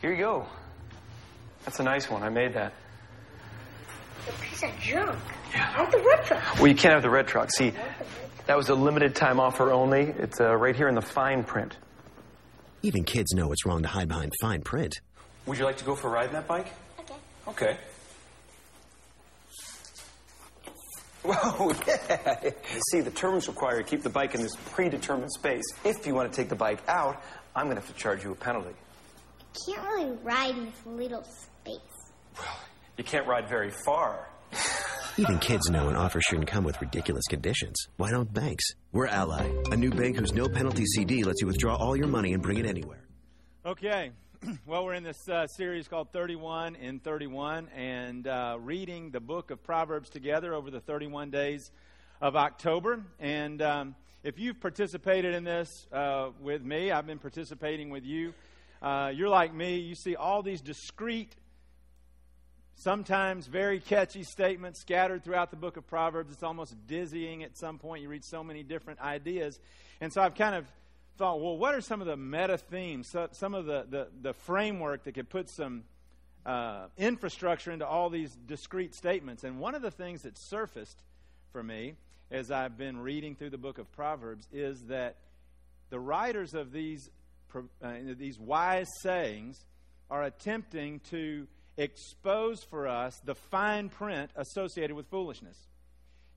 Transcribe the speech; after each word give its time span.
Here 0.00 0.12
you 0.12 0.18
go. 0.18 0.46
That's 1.64 1.80
a 1.80 1.82
nice 1.82 2.08
one. 2.08 2.22
I 2.22 2.28
made 2.28 2.54
that. 2.54 2.72
A 4.28 4.32
piece 4.40 4.62
of 4.62 4.78
junk. 4.80 5.18
Yeah. 5.52 5.72
I 5.76 5.80
want 5.80 5.92
the 5.92 5.98
red 5.98 6.24
truck. 6.24 6.54
Well, 6.56 6.68
you 6.68 6.74
can't 6.74 6.94
have 6.94 7.02
the 7.02 7.10
red 7.10 7.26
truck. 7.26 7.50
See, 7.50 7.72
that 8.46 8.56
was 8.56 8.68
a 8.68 8.74
limited 8.74 9.14
time 9.14 9.40
offer 9.40 9.72
only. 9.72 10.02
It's 10.02 10.40
uh, 10.40 10.54
right 10.54 10.76
here 10.76 10.88
in 10.88 10.94
the 10.94 11.02
fine 11.02 11.42
print. 11.42 11.76
Even 12.82 13.02
kids 13.04 13.32
know 13.34 13.50
it's 13.50 13.66
wrong 13.66 13.82
to 13.82 13.88
hide 13.88 14.08
behind 14.08 14.32
fine 14.40 14.62
print. 14.62 15.00
Would 15.46 15.58
you 15.58 15.64
like 15.64 15.78
to 15.78 15.84
go 15.84 15.96
for 15.96 16.08
a 16.08 16.10
ride 16.10 16.28
in 16.28 16.34
that 16.34 16.46
bike? 16.46 16.68
Okay. 17.00 17.14
Okay. 17.48 17.76
Whoa, 21.24 21.72
yeah. 21.86 22.50
See, 22.92 23.00
the 23.00 23.10
terms 23.10 23.48
require 23.48 23.78
you 23.78 23.82
to 23.82 23.88
keep 23.88 24.02
the 24.02 24.10
bike 24.10 24.34
in 24.34 24.42
this 24.42 24.54
predetermined 24.70 25.32
space. 25.32 25.64
If 25.84 26.06
you 26.06 26.14
want 26.14 26.30
to 26.30 26.36
take 26.36 26.48
the 26.48 26.54
bike 26.54 26.80
out, 26.86 27.20
I'm 27.56 27.64
going 27.64 27.76
to 27.76 27.82
have 27.82 27.92
to 27.92 28.00
charge 28.00 28.22
you 28.22 28.30
a 28.30 28.36
penalty. 28.36 28.74
I 29.58 29.70
can't 29.72 29.88
really 29.88 30.16
ride 30.22 30.56
in 30.56 30.66
this 30.66 30.86
little 30.86 31.24
space. 31.24 31.78
Well, 32.38 32.58
you 32.96 33.04
can't 33.04 33.26
ride 33.26 33.48
very 33.48 33.70
far. 33.84 34.28
Even 35.16 35.38
kids 35.38 35.68
know 35.68 35.88
an 35.88 35.96
offer 35.96 36.20
shouldn't 36.20 36.46
come 36.46 36.62
with 36.62 36.80
ridiculous 36.80 37.24
conditions. 37.28 37.76
Why 37.96 38.10
don't 38.10 38.32
banks? 38.32 38.64
We're 38.92 39.08
Ally, 39.08 39.50
a 39.72 39.76
new 39.76 39.90
bank 39.90 40.16
whose 40.16 40.32
no 40.32 40.48
penalty 40.48 40.84
CD 40.86 41.24
lets 41.24 41.40
you 41.40 41.48
withdraw 41.48 41.74
all 41.74 41.96
your 41.96 42.06
money 42.06 42.34
and 42.34 42.42
bring 42.42 42.58
it 42.58 42.66
anywhere. 42.66 43.02
Okay. 43.66 44.12
Well, 44.66 44.84
we're 44.84 44.94
in 44.94 45.02
this 45.02 45.28
uh, 45.28 45.48
series 45.48 45.88
called 45.88 46.12
31 46.12 46.76
in 46.76 47.00
31 47.00 47.68
and 47.74 48.24
uh, 48.28 48.56
reading 48.60 49.10
the 49.10 49.18
book 49.18 49.50
of 49.50 49.64
Proverbs 49.64 50.08
together 50.10 50.54
over 50.54 50.70
the 50.70 50.78
31 50.78 51.30
days 51.30 51.72
of 52.20 52.36
October. 52.36 53.02
And 53.18 53.60
um, 53.60 53.96
if 54.22 54.38
you've 54.38 54.60
participated 54.60 55.34
in 55.34 55.42
this 55.42 55.88
uh, 55.92 56.28
with 56.40 56.62
me, 56.62 56.92
I've 56.92 57.06
been 57.08 57.18
participating 57.18 57.90
with 57.90 58.04
you. 58.04 58.32
Uh, 58.80 59.12
you're 59.14 59.28
like 59.28 59.52
me, 59.52 59.78
you 59.78 59.94
see 59.94 60.14
all 60.14 60.42
these 60.42 60.60
discrete, 60.60 61.34
sometimes 62.76 63.46
very 63.46 63.80
catchy 63.80 64.22
statements 64.22 64.80
scattered 64.80 65.24
throughout 65.24 65.50
the 65.50 65.56
book 65.56 65.76
of 65.76 65.86
Proverbs. 65.86 66.32
It's 66.32 66.42
almost 66.42 66.74
dizzying 66.86 67.42
at 67.42 67.56
some 67.56 67.78
point. 67.78 68.02
You 68.02 68.08
read 68.08 68.24
so 68.24 68.44
many 68.44 68.62
different 68.62 69.00
ideas. 69.00 69.58
And 70.00 70.12
so 70.12 70.22
I've 70.22 70.36
kind 70.36 70.54
of 70.54 70.64
thought, 71.16 71.40
well, 71.40 71.58
what 71.58 71.74
are 71.74 71.80
some 71.80 72.00
of 72.00 72.06
the 72.06 72.16
meta 72.16 72.56
themes, 72.56 73.14
some 73.32 73.54
of 73.54 73.66
the, 73.66 73.84
the, 73.88 74.08
the 74.22 74.32
framework 74.32 75.04
that 75.04 75.12
could 75.12 75.28
put 75.28 75.50
some 75.50 75.82
uh, 76.46 76.86
infrastructure 76.96 77.72
into 77.72 77.84
all 77.86 78.10
these 78.10 78.36
discrete 78.46 78.94
statements? 78.94 79.42
And 79.42 79.58
one 79.58 79.74
of 79.74 79.82
the 79.82 79.90
things 79.90 80.22
that 80.22 80.38
surfaced 80.38 81.02
for 81.52 81.62
me 81.64 81.94
as 82.30 82.52
I've 82.52 82.78
been 82.78 83.00
reading 83.00 83.34
through 83.34 83.50
the 83.50 83.58
book 83.58 83.78
of 83.78 83.90
Proverbs 83.92 84.46
is 84.52 84.82
that 84.86 85.16
the 85.90 85.98
writers 85.98 86.54
of 86.54 86.70
these, 86.70 87.10
uh, 87.54 87.92
these 88.18 88.38
wise 88.38 88.88
sayings 89.00 89.64
are 90.10 90.22
attempting 90.22 91.00
to 91.10 91.46
expose 91.76 92.62
for 92.64 92.88
us 92.88 93.18
the 93.24 93.34
fine 93.34 93.88
print 93.88 94.30
associated 94.36 94.94
with 94.94 95.06
foolishness. 95.08 95.56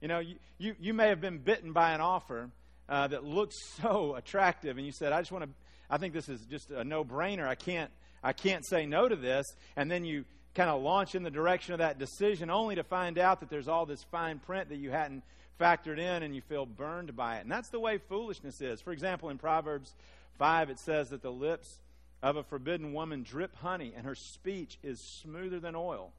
You 0.00 0.08
know, 0.08 0.20
you, 0.20 0.36
you, 0.58 0.74
you 0.80 0.94
may 0.94 1.08
have 1.08 1.20
been 1.20 1.38
bitten 1.38 1.72
by 1.72 1.92
an 1.92 2.00
offer 2.00 2.50
uh, 2.88 3.08
that 3.08 3.24
looks 3.24 3.56
so 3.82 4.14
attractive, 4.14 4.76
and 4.76 4.86
you 4.86 4.92
said, 4.92 5.12
"I 5.12 5.20
just 5.20 5.32
want 5.32 5.44
to. 5.44 5.50
I 5.90 5.98
think 5.98 6.14
this 6.14 6.28
is 6.28 6.40
just 6.46 6.70
a 6.70 6.84
no-brainer. 6.84 7.46
I 7.46 7.54
can't. 7.54 7.90
I 8.22 8.32
can't 8.32 8.66
say 8.66 8.86
no 8.86 9.08
to 9.08 9.16
this." 9.16 9.46
And 9.76 9.90
then 9.90 10.04
you 10.04 10.24
kind 10.54 10.70
of 10.70 10.82
launch 10.82 11.14
in 11.14 11.22
the 11.22 11.30
direction 11.30 11.72
of 11.72 11.78
that 11.78 11.98
decision, 11.98 12.50
only 12.50 12.74
to 12.74 12.84
find 12.84 13.18
out 13.18 13.40
that 13.40 13.48
there's 13.48 13.68
all 13.68 13.86
this 13.86 14.02
fine 14.10 14.38
print 14.38 14.68
that 14.68 14.76
you 14.76 14.90
hadn't 14.90 15.22
factored 15.58 15.98
in, 15.98 16.22
and 16.22 16.34
you 16.34 16.42
feel 16.42 16.66
burned 16.66 17.14
by 17.16 17.36
it. 17.36 17.42
And 17.42 17.50
that's 17.50 17.70
the 17.70 17.80
way 17.80 17.98
foolishness 17.98 18.60
is. 18.60 18.80
For 18.80 18.92
example, 18.92 19.30
in 19.30 19.38
Proverbs 19.38 19.94
five, 20.38 20.70
it 20.70 20.78
says 20.78 21.10
that 21.10 21.22
the 21.22 21.32
lips 21.32 21.80
of 22.22 22.36
a 22.36 22.42
forbidden 22.42 22.92
woman 22.92 23.22
drip 23.22 23.56
honey, 23.56 23.92
and 23.96 24.06
her 24.06 24.14
speech 24.14 24.78
is 24.82 25.00
smoother 25.00 25.60
than 25.60 25.74
oil. 25.74 26.12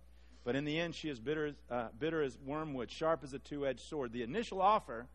But 0.43 0.55
in 0.55 0.65
the 0.65 0.79
end, 0.79 0.95
she 0.95 1.09
is 1.09 1.19
bitter, 1.19 1.55
uh, 1.71 1.87
bitter 1.97 2.21
as 2.21 2.37
wormwood, 2.45 2.91
sharp 2.91 3.23
as 3.23 3.33
a 3.33 3.39
two 3.39 3.65
edged 3.65 3.79
sword. 3.79 4.11
The 4.11 4.23
initial 4.23 4.61
offer 4.61 5.07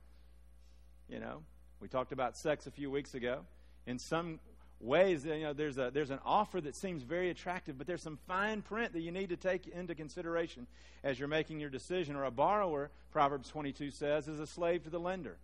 you 1.09 1.21
know, 1.21 1.43
we 1.81 1.89
talked 1.89 2.13
about 2.13 2.37
sex 2.37 2.67
a 2.67 2.71
few 2.71 2.91
weeks 2.91 3.15
ago. 3.15 3.41
In 3.87 3.99
some 3.99 4.41
ways, 4.81 5.25
you 5.25 5.41
know, 5.41 5.53
there's, 5.53 5.79
a, 5.79 5.91
there's 5.93 6.11
an 6.11 6.19
offer 6.25 6.61
that 6.61 6.77
seems 6.77 7.03
very 7.03 7.31
attractive, 7.31 7.79
but 7.79 7.87
there's 7.87 8.03
some 8.03 8.19
fine 8.29 8.63
print 8.63 8.93
that 8.93 9.01
you 9.01 9.11
need 9.11 9.31
to 9.31 9.37
take 9.37 9.67
into 9.67 9.95
consideration 9.95 10.67
as 11.03 11.19
you're 11.19 11.29
making 11.29 11.61
your 11.61 11.71
decision. 11.71 12.15
Or 12.15 12.25
a 12.25 12.31
borrower, 12.31 12.91
Proverbs 13.11 13.49
22 13.49 13.91
says, 13.91 14.29
is 14.29 14.39
a 14.39 14.47
slave 14.47 14.85
to 14.85 14.91
the 14.91 15.01
lender. 15.01 15.39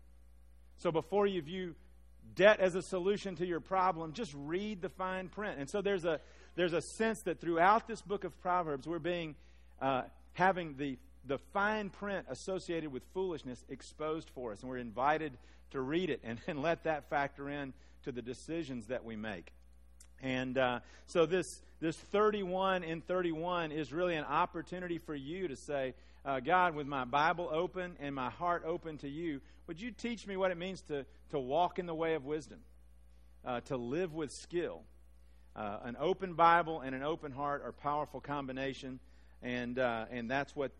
So 0.77 0.93
before 0.93 1.27
you 1.27 1.41
view 1.41 1.75
debt 2.35 2.61
as 2.61 2.75
a 2.75 2.83
solution 2.83 3.37
to 3.37 3.47
your 3.47 3.61
problem, 3.61 4.13
just 4.13 4.33
read 4.37 4.83
the 4.83 4.89
fine 4.89 5.29
print. 5.29 5.59
And 5.59 5.69
so 5.69 5.83
there's 5.83 6.05
a, 6.05 6.21
there's 6.57 6.73
a 6.73 6.81
sense 6.81 7.23
that 7.23 7.41
throughout 7.41 7.87
this 7.87 8.03
book 8.03 8.25
of 8.25 8.41
Proverbs, 8.41 8.87
we're 8.87 8.99
being, 8.99 9.35
uh, 9.81 10.03
having 10.33 10.77
the, 10.77 10.99
the 11.27 11.39
fine 11.53 11.91
print 11.91 12.27
associated 12.29 12.93
with 12.93 13.03
foolishness 13.13 13.65
exposed 13.69 14.31
for 14.35 14.53
us. 14.53 14.61
And 14.61 14.71
we're 14.71 14.79
invited 14.79 15.33
to 15.71 15.81
read 15.81 16.11
it 16.11 16.21
and, 16.25 16.41
and 16.47 16.63
let 16.63 16.85
that 16.85 17.09
factor 17.11 17.49
in 17.49 17.73
to 18.05 18.13
the 18.13 18.23
decisions 18.23 18.87
that 18.87 19.05
we 19.05 19.17
make. 19.17 19.53
And 20.23 20.57
uh, 20.57 20.81
so 21.07 21.27
this 21.27 21.61
this 21.81 21.97
31 21.97 22.83
in 22.83 23.03
31 23.03 23.71
is 23.71 23.93
really 23.93 24.15
an 24.15 24.25
opportunity 24.25 24.97
for 24.97 25.15
you 25.15 25.49
to 25.49 25.57
say, 25.57 25.93
uh, 26.25 26.41
God, 26.41 26.75
with 26.75 26.87
my 26.87 27.05
Bible 27.05 27.51
open 27.53 27.97
and 28.01 28.15
my 28.15 28.31
heart 28.31 28.63
open 28.65 28.97
to 28.99 29.09
you, 29.09 29.43
would 29.67 29.81
you 29.81 29.91
teach 29.91 30.27
me 30.27 30.37
what 30.37 30.51
it 30.51 30.57
means 30.57 30.83
to, 30.83 31.07
to 31.31 31.39
walk 31.39 31.79
in 31.79 31.87
the 31.87 31.95
way 31.95 32.15
of 32.15 32.25
wisdom, 32.25 32.59
uh, 33.45 33.61
to 33.63 33.77
live 33.77 34.15
with 34.15 34.33
skill? 34.33 34.83
Uh, 35.57 35.79
an 35.85 35.97
open 36.01 36.35
Bible 36.35 36.81
and 36.81 36.95
an 36.95 37.03
open 37.03 37.33
heart 37.33 37.63
are 37.65 37.73
powerful 37.73 38.21
combination, 38.21 38.99
and 39.43 39.79
uh, 39.79 40.07
and 40.11 40.31
that's 40.31 40.57
what 40.57 40.73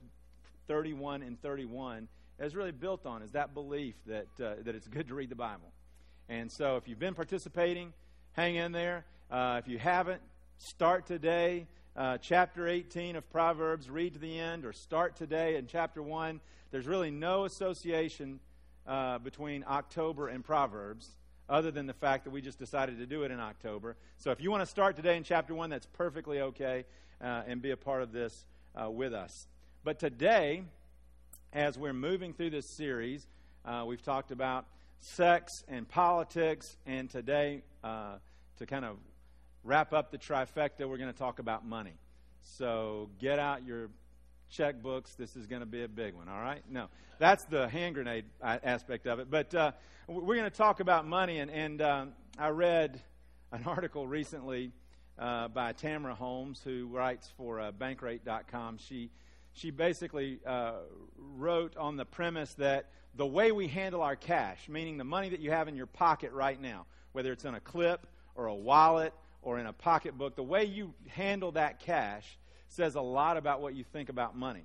31 0.67 1.23
and 1.23 1.41
31 1.41 2.09
is 2.39 2.57
really 2.57 2.73
built 2.73 3.07
on 3.07 3.23
is 3.23 3.31
that 3.33 3.55
belief 3.55 3.95
that, 4.07 4.27
uh, 4.43 4.55
that 4.65 4.75
it's 4.75 4.89
good 4.89 5.09
to 5.09 5.15
read 5.15 5.31
the 5.31 5.37
Bible. 5.37 5.73
And 6.29 6.51
so 6.51 6.77
if 6.77 6.89
you've 6.89 6.99
been 6.99 7.15
participating, 7.15 7.93
hang 8.33 8.57
in 8.57 8.73
there. 8.73 9.05
Uh, 9.31 9.61
if 9.63 9.69
you 9.69 9.79
haven't, 9.79 10.21
start 10.59 11.07
today. 11.07 11.67
Uh, 11.97 12.19
chapter 12.19 12.67
18 12.67 13.15
of 13.15 13.31
Proverbs, 13.31 13.89
read 13.89 14.15
to 14.15 14.19
the 14.19 14.39
end, 14.39 14.65
or 14.65 14.73
start 14.73 15.15
today 15.15 15.57
in 15.57 15.69
chapter 15.69 16.03
1. 16.03 16.41
There's 16.73 16.89
really 16.89 17.13
no 17.13 17.45
association 17.45 18.41
uh, 18.87 19.19
between 19.19 19.65
October 19.69 20.29
and 20.29 20.45
Proverbs 20.45 21.11
other 21.49 21.71
than 21.71 21.87
the 21.87 21.95
fact 21.95 22.25
that 22.25 22.31
we 22.31 22.41
just 22.41 22.59
decided 22.59 22.99
to 22.99 23.07
do 23.07 23.23
it 23.23 23.31
in 23.31 23.39
October. 23.39 23.97
So 24.19 24.31
if 24.31 24.41
you 24.41 24.51
want 24.51 24.63
to 24.63 24.67
start 24.67 24.97
today 24.97 25.17
in 25.17 25.25
chapter 25.25 25.55
1, 25.55 25.71
that's 25.71 25.87
perfectly 25.87 26.41
okay 26.41 26.85
uh, 27.21 27.43
and 27.47 27.61
be 27.61 27.71
a 27.71 27.77
part 27.77 28.03
of 28.03 28.13
this 28.13 28.47
uh, 28.75 28.91
with 28.91 29.13
us. 29.13 29.47
But 29.85 29.99
today, 29.99 30.63
as 31.55 31.79
we're 31.79 31.93
moving 31.93 32.33
through 32.33 32.51
this 32.51 32.69
series. 32.69 33.27
Uh, 33.65 33.85
we've 33.87 34.03
talked 34.03 34.33
about 34.33 34.67
sex 35.01 35.53
and 35.69 35.89
politics, 35.89 36.77
and 36.85 37.09
today, 37.09 37.63
uh, 37.85 38.17
to 38.59 38.67
kind 38.67 38.85
of 38.85 38.97
wrap 39.63 39.93
up 39.93 40.11
the 40.11 40.19
trifecta, 40.19 40.87
we're 40.87 40.99
going 40.99 41.13
to 41.13 41.19
talk 41.19 41.39
about 41.39 41.65
money. 41.65 41.95
So 42.43 43.09
get 43.21 43.39
out 43.39 43.65
your 43.65 43.89
checkbooks. 44.57 45.17
This 45.17 45.37
is 45.37 45.47
going 45.47 45.61
to 45.61 45.67
be 45.67 45.83
a 45.83 45.89
big 45.89 46.15
one, 46.15 46.29
all 46.29 46.41
right? 46.41 46.63
No, 46.71 46.87
that's 47.19 47.45
the 47.45 47.69
hand 47.69 47.95
grenade 47.95 48.25
aspect 48.43 49.07
of 49.07 49.19
it. 49.19 49.31
But 49.31 49.55
uh, 49.55 49.73
we're 50.07 50.37
going 50.37 50.51
to 50.51 50.57
talk 50.57 50.81
about 50.81 51.07
money, 51.07 51.39
and, 51.39 51.51
and 51.51 51.83
um, 51.83 52.13
I 52.39 52.49
read 52.49 53.01
an 53.53 53.63
article 53.67 54.07
recently 54.07 54.73
uh, 55.19 55.49
by 55.49 55.73
Tamara 55.73 56.15
Holmes, 56.15 56.61
who 56.63 56.87
writes 56.87 57.31
for 57.37 57.61
uh, 57.61 57.73
Bankrate.com. 57.73 58.79
She 58.79 59.11
she 59.57 59.71
basically 59.71 60.41
uh, 60.45 60.73
wrote 61.37 61.77
on 61.77 61.97
the 61.97 62.05
premise 62.05 62.55
that 62.55 62.87
the 63.15 63.27
way 63.27 63.53
we 63.53 63.69
handle 63.69 64.03
our 64.03 64.17
cash, 64.17 64.69
meaning 64.69 64.97
the 64.97 65.05
money 65.05 65.29
that 65.29 65.39
you 65.39 65.53
have 65.53 65.69
in 65.69 65.77
your 65.77 65.87
pocket 65.87 66.33
right 66.33 66.61
now, 66.61 66.87
whether 67.13 67.31
it's 67.31 67.45
in 67.45 67.55
a 67.55 67.61
clip 67.61 68.05
or 68.35 68.47
a 68.47 68.55
wallet 68.55 69.15
or 69.43 69.61
in 69.61 69.67
a 69.67 69.73
pocketbook, 69.73 70.35
the 70.35 70.43
way 70.43 70.65
you 70.65 70.93
handle 71.07 71.53
that 71.53 71.79
cash 71.79 72.37
says 72.75 72.95
a 72.95 73.01
lot 73.01 73.37
about 73.37 73.61
what 73.61 73.75
you 73.75 73.85
think 73.85 74.09
about 74.09 74.37
money. 74.37 74.65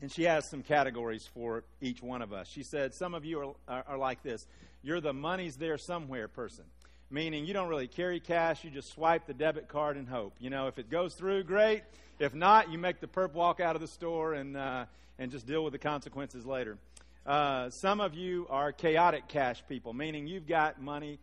And 0.00 0.10
she 0.10 0.24
has 0.24 0.48
some 0.48 0.62
categories 0.62 1.28
for 1.32 1.64
each 1.80 2.02
one 2.02 2.20
of 2.20 2.32
us. 2.32 2.48
She 2.48 2.62
said, 2.62 2.94
Some 2.94 3.14
of 3.14 3.24
you 3.24 3.40
are, 3.40 3.54
are, 3.68 3.84
are 3.88 3.98
like 3.98 4.22
this. 4.22 4.46
You're 4.82 5.00
the 5.00 5.14
money's 5.14 5.56
there 5.56 5.78
somewhere 5.78 6.28
person 6.28 6.64
meaning 7.14 7.44
you 7.44 7.54
don't 7.54 7.68
really 7.68 7.86
carry 7.86 8.18
cash, 8.18 8.64
you 8.64 8.70
just 8.70 8.92
swipe 8.92 9.26
the 9.26 9.34
debit 9.34 9.68
card 9.68 9.96
and 9.96 10.08
hope. 10.08 10.34
You 10.40 10.50
know, 10.50 10.66
if 10.66 10.78
it 10.80 10.90
goes 10.90 11.14
through, 11.14 11.44
great. 11.44 11.82
If 12.18 12.34
not, 12.34 12.72
you 12.72 12.78
make 12.78 13.00
the 13.00 13.06
perp 13.06 13.32
walk 13.32 13.60
out 13.60 13.76
of 13.76 13.80
the 13.80 13.88
store 13.88 14.34
and, 14.34 14.56
uh, 14.56 14.86
and 15.18 15.30
just 15.30 15.46
deal 15.46 15.62
with 15.62 15.72
the 15.72 15.78
consequences 15.78 16.44
later. 16.44 16.76
Uh, 17.24 17.70
some 17.70 18.00
of 18.00 18.14
you 18.14 18.46
are 18.50 18.72
chaotic 18.72 19.28
cash 19.28 19.62
people, 19.68 19.92
meaning 19.92 20.26
you've 20.26 20.46
got 20.46 20.82
money 20.82 21.20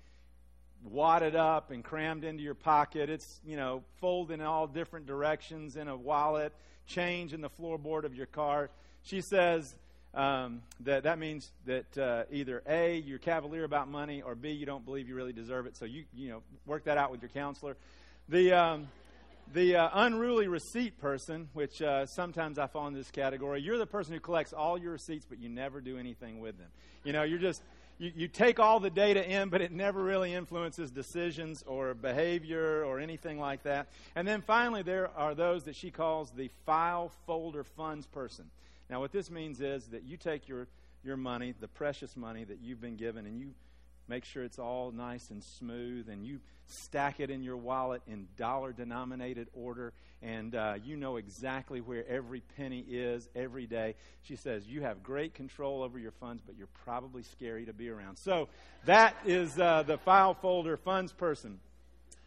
wadded 0.83 1.35
up 1.35 1.71
and 1.71 1.83
crammed 1.83 2.23
into 2.23 2.41
your 2.41 2.55
pocket. 2.55 3.09
It's, 3.09 3.39
you 3.45 3.55
know, 3.55 3.83
folded 3.99 4.35
in 4.35 4.41
all 4.41 4.67
different 4.67 5.05
directions 5.05 5.75
in 5.75 5.87
a 5.87 5.95
wallet, 5.95 6.53
change 6.87 7.33
in 7.33 7.41
the 7.41 7.49
floorboard 7.49 8.03
of 8.03 8.15
your 8.15 8.25
car. 8.25 8.69
She 9.03 9.21
says, 9.21 9.75
um, 10.13 10.61
that 10.81 11.03
that 11.03 11.19
means 11.19 11.51
that 11.65 11.97
uh, 11.97 12.23
either 12.31 12.61
A, 12.67 12.97
you're 12.97 13.19
cavalier 13.19 13.63
about 13.63 13.87
money, 13.89 14.21
or 14.21 14.35
B, 14.35 14.49
you 14.49 14.65
don't 14.65 14.83
believe 14.83 15.07
you 15.07 15.15
really 15.15 15.33
deserve 15.33 15.65
it. 15.67 15.77
So 15.77 15.85
you, 15.85 16.03
you 16.13 16.29
know, 16.29 16.43
work 16.65 16.83
that 16.85 16.97
out 16.97 17.11
with 17.11 17.21
your 17.21 17.29
counselor. 17.29 17.77
The, 18.27 18.51
um, 18.51 18.87
the 19.53 19.75
uh, 19.75 19.89
unruly 19.93 20.47
receipt 20.47 20.99
person, 20.99 21.49
which 21.53 21.81
uh, 21.81 22.05
sometimes 22.05 22.57
I 22.57 22.67
fall 22.67 22.87
in 22.87 22.93
this 22.93 23.11
category, 23.11 23.61
you're 23.61 23.77
the 23.77 23.85
person 23.85 24.13
who 24.13 24.19
collects 24.19 24.53
all 24.53 24.77
your 24.77 24.93
receipts, 24.93 25.25
but 25.29 25.39
you 25.39 25.49
never 25.49 25.81
do 25.81 25.97
anything 25.97 26.39
with 26.39 26.57
them. 26.57 26.69
You 27.03 27.13
know, 27.13 27.23
you're 27.23 27.39
just, 27.39 27.61
you, 28.01 28.11
you 28.15 28.27
take 28.27 28.59
all 28.59 28.79
the 28.79 28.89
data 28.89 29.23
in, 29.29 29.49
but 29.49 29.61
it 29.61 29.71
never 29.71 30.01
really 30.03 30.33
influences 30.33 30.89
decisions 30.89 31.63
or 31.67 31.93
behavior 31.93 32.83
or 32.83 32.99
anything 32.99 33.39
like 33.39 33.61
that. 33.63 33.89
And 34.15 34.27
then 34.27 34.41
finally, 34.41 34.81
there 34.81 35.11
are 35.15 35.35
those 35.35 35.65
that 35.65 35.75
she 35.75 35.91
calls 35.91 36.31
the 36.31 36.49
file 36.65 37.11
folder 37.27 37.63
funds 37.63 38.07
person. 38.07 38.45
Now, 38.89 38.99
what 38.99 39.11
this 39.11 39.29
means 39.29 39.61
is 39.61 39.85
that 39.89 40.03
you 40.03 40.17
take 40.17 40.49
your, 40.49 40.67
your 41.03 41.15
money, 41.15 41.53
the 41.59 41.67
precious 41.67 42.17
money 42.17 42.43
that 42.43 42.57
you've 42.63 42.81
been 42.81 42.95
given, 42.95 43.27
and 43.27 43.39
you 43.39 43.53
make 44.11 44.25
sure 44.25 44.43
it's 44.43 44.59
all 44.59 44.91
nice 44.91 45.29
and 45.29 45.41
smooth, 45.41 46.09
and 46.09 46.25
you 46.25 46.41
stack 46.65 47.21
it 47.21 47.29
in 47.29 47.41
your 47.41 47.55
wallet 47.55 48.01
in 48.07 48.27
dollar 48.35 48.73
denominated 48.73 49.47
order, 49.53 49.93
and 50.21 50.53
uh, 50.53 50.73
you 50.83 50.97
know 50.97 51.15
exactly 51.15 51.79
where 51.79 52.05
every 52.09 52.41
penny 52.57 52.81
is 52.89 53.29
every 53.33 53.65
day. 53.65 53.95
She 54.23 54.35
says, 54.35 54.67
You 54.67 54.81
have 54.81 55.01
great 55.01 55.33
control 55.33 55.81
over 55.81 55.97
your 55.97 56.11
funds, 56.11 56.43
but 56.45 56.57
you're 56.57 56.67
probably 56.83 57.23
scary 57.23 57.65
to 57.67 57.73
be 57.73 57.87
around. 57.89 58.17
So 58.17 58.49
that 58.83 59.15
is 59.25 59.57
uh, 59.57 59.83
the 59.83 59.97
file 59.97 60.33
folder 60.33 60.75
funds 60.75 61.13
person. 61.13 61.61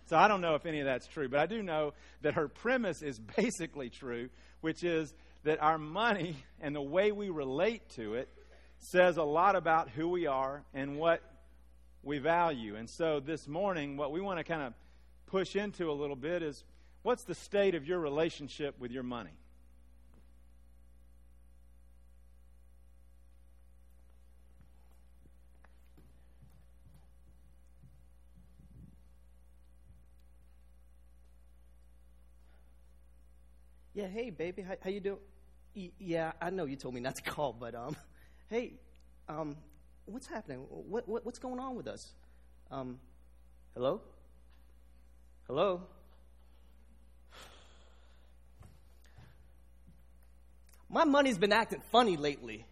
So 0.07 0.17
I 0.17 0.27
don't 0.27 0.41
know 0.41 0.55
if 0.55 0.65
any 0.65 0.81
of 0.81 0.87
that's 0.87 1.07
true, 1.07 1.29
but 1.29 1.39
I 1.39 1.45
do 1.45 1.63
know 1.63 1.93
that 2.23 2.33
her 2.33 2.49
premise 2.49 3.03
is 3.03 3.19
basically 3.37 3.91
true, 3.91 4.31
which 4.63 4.85
is 4.85 5.13
that 5.43 5.63
our 5.63 5.77
money 5.77 6.37
and 6.63 6.75
the 6.75 6.81
way 6.81 7.13
we 7.13 7.29
relate 7.29 7.87
to 7.97 8.15
it 8.15 8.31
says 8.79 9.19
a 9.19 9.23
lot 9.23 9.55
about 9.55 9.91
who 9.91 10.09
we 10.09 10.27
are 10.27 10.63
and 10.73 10.97
what 10.97 11.21
we 12.05 12.19
value. 12.19 12.77
And 12.77 12.89
so 12.89 13.21
this 13.21 13.49
morning, 13.49 13.97
what 13.97 14.13
we 14.13 14.21
want 14.21 14.39
to 14.39 14.45
kind 14.45 14.63
of 14.63 14.75
push 15.27 15.57
into 15.57 15.91
a 15.91 15.93
little 15.93 16.17
bit 16.17 16.43
is 16.43 16.65
what's 17.03 17.25
the 17.25 17.35
state 17.35 17.75
of 17.75 17.87
your 17.87 17.99
relationship 17.99 18.79
with 18.79 18.91
your 18.91 19.03
money? 19.03 19.31
Yeah, 33.95 34.09
hey, 34.09 34.31
baby, 34.31 34.63
how, 34.63 34.75
how 34.83 34.91
you 34.91 34.99
doing? 34.99 35.19
Yeah, 35.99 36.33
I 36.41 36.51
know 36.51 36.65
you 36.65 36.75
told 36.75 36.95
me 36.95 37.01
not 37.01 37.15
to 37.17 37.23
call, 37.31 37.53
but 37.53 37.75
um, 37.77 37.97
hey, 38.51 38.73
um, 39.29 39.57
what's 40.07 40.27
happening? 40.27 40.59
What, 40.59 41.09
what, 41.09 41.25
what's 41.25 41.39
going 41.39 41.59
on 41.59 41.77
with 41.77 41.87
us? 41.87 42.13
Um, 42.71 42.99
hello? 43.75 44.01
Hello? 45.47 45.83
My 50.89 51.05
money's 51.05 51.39
been 51.39 51.53
acting 51.53 51.83
funny 51.91 52.17
lately. 52.17 52.67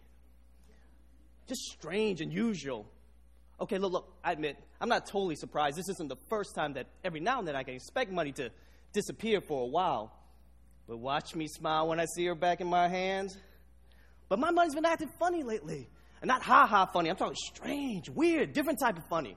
Just 1.47 1.61
strange 1.71 2.21
and 2.21 2.31
usual. 2.31 2.85
Okay, 3.59 3.77
look, 3.77 3.91
look, 3.91 4.13
I 4.23 4.31
admit, 4.31 4.57
I'm 4.79 4.89
not 4.89 5.05
totally 5.05 5.35
surprised. 5.35 5.77
This 5.77 5.89
isn't 5.89 6.07
the 6.07 6.17
first 6.29 6.55
time 6.55 6.73
that 6.73 6.87
every 7.03 7.19
now 7.19 7.39
and 7.39 7.47
then 7.47 7.55
I 7.55 7.63
can 7.63 7.75
expect 7.75 8.11
money 8.11 8.31
to 8.33 8.49
disappear 8.93 9.41
for 9.41 9.63
a 9.63 9.67
while. 9.67 10.11
But 10.87 10.97
watch 10.97 11.35
me 11.35 11.47
smile 11.47 11.87
when 11.87 11.99
I 11.99 12.05
see 12.05 12.25
her 12.25 12.35
back 12.35 12.61
in 12.61 12.67
my 12.67 12.87
hands. 12.87 13.37
But 14.29 14.39
my 14.39 14.51
money's 14.51 14.75
been 14.75 14.85
acting 14.85 15.09
funny 15.19 15.43
lately. 15.43 15.87
And 16.23 16.29
not 16.29 16.41
ha 16.41 16.65
ha 16.65 16.85
funny. 16.85 17.09
I'm 17.09 17.17
talking 17.17 17.35
strange, 17.35 18.09
weird, 18.09 18.53
different 18.53 18.79
type 18.79 18.97
of 18.97 19.03
funny. 19.09 19.35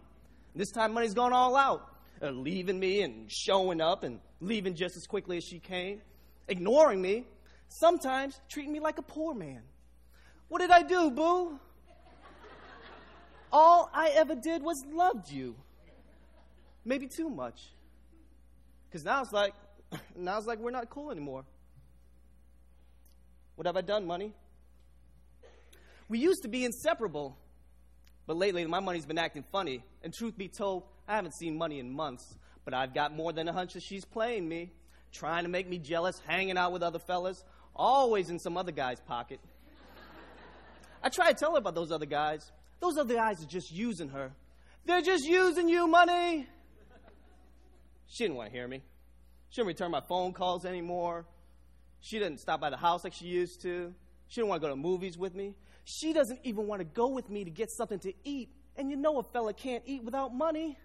And 0.52 0.60
this 0.60 0.70
time 0.70 0.94
money's 0.94 1.14
gone 1.14 1.32
all 1.32 1.56
out. 1.56 1.90
Uh, 2.22 2.30
leaving 2.30 2.78
me 2.78 3.02
and 3.02 3.28
showing 3.28 3.80
up 3.80 4.04
and 4.04 4.20
leaving 4.40 4.76
just 4.76 4.96
as 4.96 5.04
quickly 5.04 5.36
as 5.36 5.42
she 5.42 5.58
came. 5.58 6.00
Ignoring 6.46 7.02
me. 7.02 7.24
Sometimes 7.66 8.40
treating 8.48 8.72
me 8.72 8.78
like 8.78 8.98
a 8.98 9.02
poor 9.02 9.34
man. 9.34 9.62
What 10.46 10.60
did 10.60 10.70
I 10.70 10.82
do, 10.82 11.10
boo? 11.10 11.58
All 13.52 13.90
I 13.92 14.10
ever 14.10 14.36
did 14.36 14.62
was 14.62 14.80
loved 14.88 15.28
you. 15.28 15.56
Maybe 16.84 17.08
too 17.08 17.28
much. 17.28 17.62
Because 18.88 19.04
now 19.04 19.22
it's 19.22 19.32
like, 19.32 19.54
now 20.16 20.38
it's 20.38 20.46
like 20.46 20.60
we're 20.60 20.70
not 20.70 20.88
cool 20.88 21.10
anymore. 21.10 21.44
What 23.56 23.66
have 23.66 23.76
I 23.76 23.80
done, 23.80 24.06
money? 24.06 24.32
We 26.08 26.18
used 26.18 26.42
to 26.42 26.48
be 26.48 26.64
inseparable, 26.64 27.36
but 28.26 28.36
lately 28.36 28.64
my 28.66 28.80
money's 28.80 29.06
been 29.06 29.18
acting 29.18 29.44
funny. 29.50 29.82
And 30.02 30.12
truth 30.14 30.36
be 30.36 30.48
told, 30.48 30.84
I 31.08 31.16
haven't 31.16 31.34
seen 31.34 31.56
money 31.56 31.78
in 31.78 31.92
months. 31.92 32.36
But 32.64 32.74
I've 32.74 32.94
got 32.94 33.14
more 33.14 33.32
than 33.32 33.48
a 33.48 33.52
hunch 33.52 33.74
that 33.74 33.82
she's 33.82 34.04
playing 34.04 34.48
me, 34.48 34.72
trying 35.12 35.44
to 35.44 35.48
make 35.48 35.68
me 35.68 35.78
jealous, 35.78 36.20
hanging 36.26 36.58
out 36.58 36.72
with 36.72 36.82
other 36.82 36.98
fellas, 36.98 37.44
always 37.74 38.28
in 38.28 38.38
some 38.38 38.56
other 38.56 38.72
guy's 38.72 39.00
pocket. 39.00 39.40
I 41.02 41.08
try 41.08 41.30
to 41.32 41.38
tell 41.38 41.52
her 41.52 41.58
about 41.58 41.76
those 41.76 41.92
other 41.92 42.06
guys. 42.06 42.50
Those 42.80 42.98
other 42.98 43.14
guys 43.14 43.42
are 43.42 43.46
just 43.46 43.70
using 43.70 44.08
her. 44.08 44.32
They're 44.84 45.02
just 45.02 45.24
using 45.24 45.68
you, 45.68 45.86
money. 45.86 46.46
She 48.08 48.24
didn't 48.24 48.36
want 48.36 48.50
to 48.50 48.56
hear 48.56 48.66
me. 48.66 48.82
She 49.50 49.60
didn't 49.60 49.68
return 49.68 49.90
my 49.90 50.00
phone 50.00 50.32
calls 50.32 50.64
anymore. 50.64 51.24
She 52.00 52.18
didn't 52.18 52.38
stop 52.38 52.60
by 52.60 52.70
the 52.70 52.76
house 52.76 53.04
like 53.04 53.12
she 53.12 53.26
used 53.26 53.62
to. 53.62 53.94
She 54.28 54.40
didn't 54.40 54.48
want 54.48 54.62
to 54.62 54.68
go 54.68 54.74
to 54.74 54.76
movies 54.76 55.16
with 55.16 55.34
me. 55.34 55.54
She 55.88 56.12
doesn't 56.12 56.40
even 56.42 56.66
want 56.66 56.80
to 56.80 56.84
go 56.84 57.06
with 57.06 57.30
me 57.30 57.44
to 57.44 57.50
get 57.50 57.70
something 57.70 58.00
to 58.00 58.12
eat. 58.24 58.50
And 58.76 58.90
you 58.90 58.96
know 58.96 59.18
a 59.18 59.22
fella 59.22 59.54
can't 59.54 59.84
eat 59.86 60.02
without 60.02 60.34
money. 60.34 60.76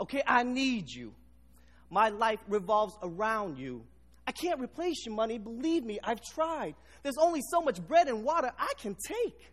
Okay, 0.00 0.22
I 0.26 0.42
need 0.42 0.90
you. 0.90 1.12
My 1.90 2.08
life 2.08 2.40
revolves 2.48 2.96
around 3.02 3.58
you. 3.58 3.84
I 4.26 4.32
can't 4.32 4.60
replace 4.60 5.04
your 5.04 5.14
money. 5.14 5.36
Believe 5.36 5.84
me, 5.84 6.00
I've 6.02 6.22
tried. 6.22 6.74
There's 7.02 7.18
only 7.18 7.42
so 7.50 7.60
much 7.60 7.86
bread 7.86 8.08
and 8.08 8.24
water 8.24 8.50
I 8.58 8.72
can 8.80 8.96
take. 9.06 9.52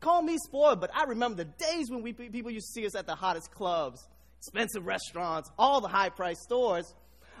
Call 0.00 0.20
me 0.20 0.36
spoiled, 0.44 0.82
but 0.82 0.90
I 0.94 1.04
remember 1.04 1.42
the 1.42 1.50
days 1.64 1.86
when 1.88 2.02
we 2.02 2.12
people 2.12 2.50
used 2.50 2.66
to 2.66 2.80
see 2.80 2.86
us 2.86 2.94
at 2.94 3.06
the 3.06 3.14
hottest 3.14 3.50
clubs, 3.50 4.06
expensive 4.40 4.84
restaurants, 4.84 5.50
all 5.58 5.80
the 5.80 5.88
high 5.88 6.10
priced 6.10 6.42
stores. 6.42 6.94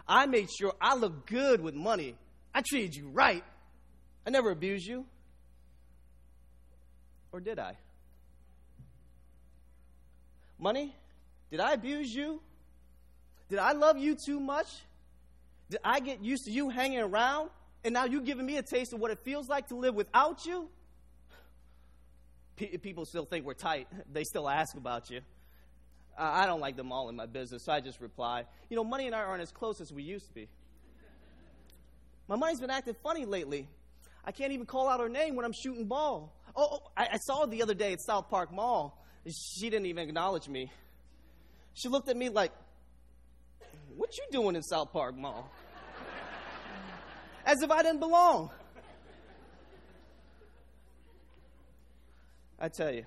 I 0.08 0.24
made 0.24 0.48
sure 0.50 0.72
I 0.80 0.94
looked 0.94 1.26
good 1.28 1.60
with 1.60 1.74
money. 1.74 2.16
I 2.54 2.62
treated 2.62 2.94
you 2.94 3.10
right. 3.10 3.44
I 4.26 4.30
never 4.30 4.50
abused 4.50 4.86
you. 4.86 5.04
Or 7.34 7.40
did 7.40 7.58
I? 7.58 7.76
Money, 10.56 10.94
did 11.50 11.58
I 11.58 11.72
abuse 11.72 12.14
you? 12.14 12.40
Did 13.48 13.58
I 13.58 13.72
love 13.72 13.98
you 13.98 14.14
too 14.14 14.38
much? 14.38 14.68
Did 15.68 15.80
I 15.82 15.98
get 15.98 16.22
used 16.22 16.44
to 16.44 16.52
you 16.52 16.68
hanging 16.68 17.00
around 17.00 17.50
and 17.82 17.92
now 17.92 18.04
you're 18.04 18.20
giving 18.20 18.46
me 18.46 18.56
a 18.58 18.62
taste 18.62 18.92
of 18.92 19.00
what 19.00 19.10
it 19.10 19.18
feels 19.24 19.48
like 19.48 19.66
to 19.70 19.74
live 19.74 19.96
without 19.96 20.46
you? 20.46 20.68
P- 22.54 22.78
people 22.78 23.04
still 23.04 23.24
think 23.24 23.44
we're 23.44 23.54
tight. 23.54 23.88
They 24.12 24.22
still 24.22 24.48
ask 24.48 24.76
about 24.76 25.10
you. 25.10 25.20
I 26.16 26.46
don't 26.46 26.60
like 26.60 26.76
them 26.76 26.92
all 26.92 27.08
in 27.08 27.16
my 27.16 27.26
business, 27.26 27.64
so 27.64 27.72
I 27.72 27.80
just 27.80 28.00
reply, 28.00 28.44
you 28.70 28.76
know, 28.76 28.84
money 28.84 29.06
and 29.06 29.14
I 29.16 29.22
aren't 29.22 29.42
as 29.42 29.50
close 29.50 29.80
as 29.80 29.92
we 29.92 30.04
used 30.04 30.28
to 30.28 30.34
be. 30.34 30.48
My 32.28 32.36
money's 32.36 32.60
been 32.60 32.70
acting 32.70 32.94
funny 33.02 33.24
lately. 33.24 33.66
I 34.24 34.30
can't 34.30 34.52
even 34.52 34.66
call 34.66 34.88
out 34.88 35.00
her 35.00 35.08
name 35.08 35.34
when 35.34 35.44
I'm 35.44 35.52
shooting 35.52 35.86
ball. 35.86 36.32
Oh, 36.56 36.68
oh 36.72 36.90
I, 36.96 37.08
I 37.12 37.16
saw 37.18 37.42
her 37.42 37.46
the 37.46 37.62
other 37.62 37.74
day 37.74 37.92
at 37.92 38.00
South 38.00 38.28
Park 38.28 38.52
Mall. 38.52 39.02
She 39.26 39.70
didn't 39.70 39.86
even 39.86 40.08
acknowledge 40.08 40.48
me. 40.48 40.70
She 41.74 41.88
looked 41.88 42.08
at 42.08 42.16
me 42.16 42.28
like, 42.28 42.52
What 43.96 44.16
you 44.16 44.24
doing 44.30 44.56
in 44.56 44.62
South 44.62 44.92
Park 44.92 45.16
Mall? 45.16 45.50
As 47.46 47.62
if 47.62 47.70
I 47.70 47.82
didn't 47.82 48.00
belong. 48.00 48.50
I 52.58 52.68
tell 52.68 52.92
you, 52.92 53.04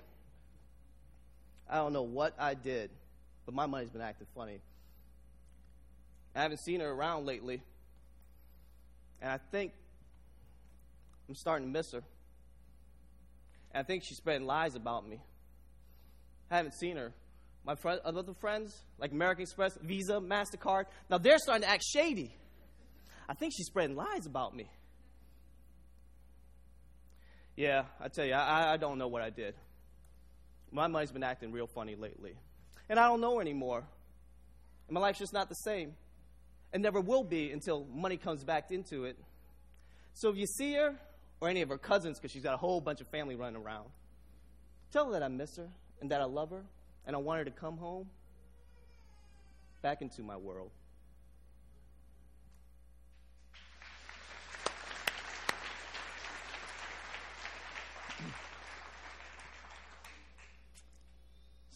I 1.68 1.76
don't 1.76 1.92
know 1.92 2.02
what 2.02 2.34
I 2.38 2.54
did, 2.54 2.90
but 3.44 3.54
my 3.54 3.66
money's 3.66 3.90
been 3.90 4.02
acting 4.02 4.26
funny. 4.34 4.60
I 6.34 6.42
haven't 6.42 6.60
seen 6.60 6.80
her 6.80 6.90
around 6.90 7.26
lately. 7.26 7.62
And 9.20 9.30
I 9.32 9.38
think 9.50 9.72
I'm 11.28 11.34
starting 11.34 11.66
to 11.66 11.72
miss 11.72 11.92
her. 11.92 12.02
And 13.72 13.80
I 13.80 13.82
think 13.82 14.02
she's 14.04 14.16
spreading 14.16 14.46
lies 14.46 14.74
about 14.74 15.08
me. 15.08 15.20
I 16.50 16.56
haven't 16.56 16.74
seen 16.74 16.96
her. 16.96 17.12
My 17.64 17.74
fr- 17.74 18.00
other 18.04 18.32
friends, 18.40 18.74
like 18.98 19.12
American 19.12 19.42
Express, 19.42 19.76
Visa, 19.82 20.14
MasterCard, 20.14 20.84
now 21.10 21.18
they're 21.18 21.38
starting 21.38 21.62
to 21.62 21.70
act 21.70 21.84
shady. 21.84 22.34
I 23.28 23.34
think 23.34 23.52
she's 23.54 23.66
spreading 23.66 23.94
lies 23.94 24.26
about 24.26 24.56
me. 24.56 24.70
Yeah, 27.56 27.84
I 28.00 28.08
tell 28.08 28.24
you, 28.24 28.34
I, 28.34 28.74
I 28.74 28.76
don't 28.76 28.98
know 28.98 29.08
what 29.08 29.20
I 29.20 29.30
did. 29.30 29.54
My 30.70 30.86
money's 30.86 31.10
been 31.10 31.24
acting 31.24 31.52
real 31.52 31.66
funny 31.66 31.96
lately. 31.96 32.36
And 32.88 32.98
I 32.98 33.08
don't 33.08 33.20
know 33.20 33.40
anymore. 33.40 33.84
And 34.86 34.94
my 34.94 35.00
life's 35.00 35.18
just 35.18 35.32
not 35.32 35.48
the 35.48 35.56
same. 35.56 35.94
And 36.72 36.82
never 36.82 37.00
will 37.00 37.24
be 37.24 37.50
until 37.50 37.84
money 37.92 38.16
comes 38.16 38.44
back 38.44 38.70
into 38.70 39.04
it. 39.04 39.18
So 40.14 40.30
if 40.30 40.36
you 40.36 40.46
see 40.46 40.74
her 40.74 40.94
or 41.40 41.48
any 41.48 41.62
of 41.62 41.68
her 41.68 41.78
cousins 41.78 42.18
because 42.18 42.30
she's 42.30 42.42
got 42.42 42.54
a 42.54 42.58
whole 42.58 42.80
bunch 42.80 43.00
of 43.00 43.06
family 43.08 43.34
running 43.34 43.60
around. 43.60 43.86
Tell 44.92 45.06
her 45.06 45.12
that 45.12 45.22
I 45.22 45.28
miss 45.28 45.56
her 45.56 45.68
and 46.00 46.10
that 46.10 46.20
I 46.20 46.24
love 46.24 46.50
her 46.50 46.62
and 47.06 47.14
I 47.14 47.18
want 47.18 47.38
her 47.38 47.44
to 47.44 47.50
come 47.50 47.76
home 47.76 48.08
back 49.82 50.02
into 50.02 50.22
my 50.22 50.36
world. 50.36 50.70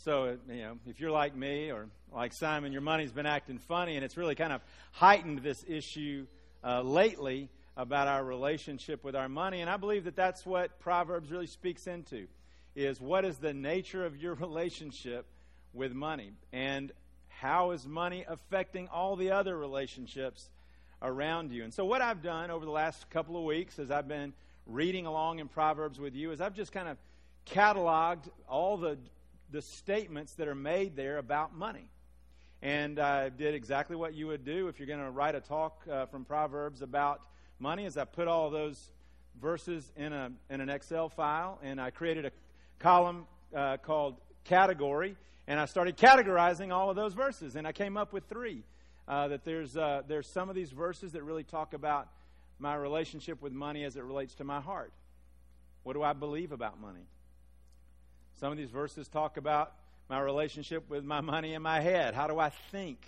So, 0.05 0.37
you 0.49 0.63
know, 0.63 0.79
if 0.89 0.99
you're 0.99 1.13
like 1.13 1.37
me 1.37 1.71
or 1.71 1.87
like 2.13 2.33
Simon, 2.33 2.73
your 2.73 2.81
money's 2.81 3.13
been 3.13 3.25
acting 3.25 3.59
funny, 3.59 3.95
and 3.95 4.05
it's 4.05 4.17
really 4.17 4.35
kind 4.35 4.53
of 4.53 4.61
heightened 4.91 5.45
this 5.45 5.65
issue 5.69 6.27
uh, 6.65 6.83
lately 6.83 7.49
about 7.77 8.09
our 8.09 8.25
relationship 8.25 9.03
with 9.05 9.17
our 9.17 9.29
money. 9.29 9.61
And 9.61 9.71
I 9.71 9.77
believe 9.77 10.05
that 10.05 10.17
that's 10.17 10.45
what 10.45 10.79
Proverbs 10.81 11.31
really 11.31 11.47
speaks 11.47 11.87
into 11.87 12.27
is 12.75 13.01
what 13.01 13.25
is 13.25 13.39
the 13.39 13.55
nature 13.55 14.05
of 14.05 14.17
your 14.17 14.35
relationship 14.47 15.27
with 15.73 15.93
money 15.95 16.33
and 16.53 16.93
how 17.29 17.71
is 17.71 17.87
money 17.87 18.25
affecting 18.29 18.89
all 18.89 19.17
the 19.17 19.31
other 19.31 19.57
relationships 19.57 20.51
around 21.01 21.51
you. 21.51 21.65
And 21.65 21.73
so 21.73 21.85
what 21.85 22.03
I've 22.03 22.23
done 22.23 22.51
over 22.51 22.65
the 22.65 22.71
last 22.71 23.09
couple 23.11 23.37
of 23.37 23.45
weeks 23.45 23.79
as 23.79 23.91
I've 23.91 24.09
been 24.09 24.33
reading 24.67 25.07
along 25.07 25.41
in 25.41 25.49
Proverbs 25.49 25.99
with 25.99 26.15
you 26.15 26.31
is 26.31 26.41
I've 26.41 26.55
just 26.55 26.73
kind 26.73 26.89
of 26.89 26.97
cataloged 27.47 28.29
all 28.49 28.77
the 28.77 28.97
the 29.53 29.63
statements 29.63 30.33
that 30.35 30.49
are 30.49 30.55
made 30.55 30.97
there 30.97 31.19
about 31.19 31.55
money. 31.55 31.91
And 32.63 32.99
I 32.99 33.29
did 33.29 33.55
exactly 33.55 33.97
what 33.97 34.15
you 34.15 34.29
would 34.29 34.45
do 34.45 34.69
if 34.69 34.79
you're 34.79 34.87
going 34.87 35.05
to 35.05 35.11
write 35.11 35.35
a 35.35 35.41
talk 35.41 35.83
uh, 35.91 36.07
from 36.07 36.25
Proverbs 36.25 36.81
about 36.81 37.21
money. 37.63 37.87
Is 37.87 37.97
I 37.97 38.05
put 38.05 38.27
all 38.27 38.51
those 38.51 38.91
verses 39.41 39.91
in 39.97 40.13
a 40.13 40.33
in 40.51 40.61
an 40.61 40.69
Excel 40.69 41.09
file, 41.09 41.59
and 41.63 41.81
I 41.81 41.91
created 41.91 42.27
a 42.27 42.33
column 42.81 43.27
uh, 43.55 43.77
called 43.77 44.17
category, 44.45 45.17
and 45.47 45.61
I 45.61 45.67
started 45.67 45.97
categorizing 45.97 46.73
all 46.73 46.91
of 46.91 46.97
those 46.97 47.15
verses, 47.15 47.55
and 47.55 47.67
I 47.67 47.73
came 47.73 47.97
up 47.97 48.13
with 48.13 48.25
three. 48.25 48.65
Uh, 49.09 49.29
that 49.29 49.45
there's 49.45 49.77
uh, 49.77 50.03
there's 50.07 50.27
some 50.27 50.49
of 50.49 50.55
these 50.55 50.71
verses 50.71 51.13
that 51.13 51.23
really 51.23 51.45
talk 51.45 51.73
about 51.73 52.09
my 52.59 52.75
relationship 52.75 53.41
with 53.41 53.53
money 53.53 53.85
as 53.85 53.97
it 53.97 54.03
relates 54.03 54.35
to 54.35 54.45
my 54.45 54.61
heart. 54.61 54.93
What 55.85 55.95
do 55.95 56.03
I 56.03 56.13
believe 56.13 56.53
about 56.53 56.81
money? 56.81 57.07
Some 58.39 58.53
of 58.53 58.59
these 58.59 58.71
verses 58.71 59.09
talk 59.09 59.37
about 59.37 59.73
my 60.09 60.21
relationship 60.21 60.89
with 60.91 61.05
my 61.05 61.21
money 61.21 61.55
in 61.55 61.63
my 61.63 61.81
head. 61.81 62.15
How 62.15 62.27
do 62.27 62.39
I 62.39 62.51
think 62.71 62.99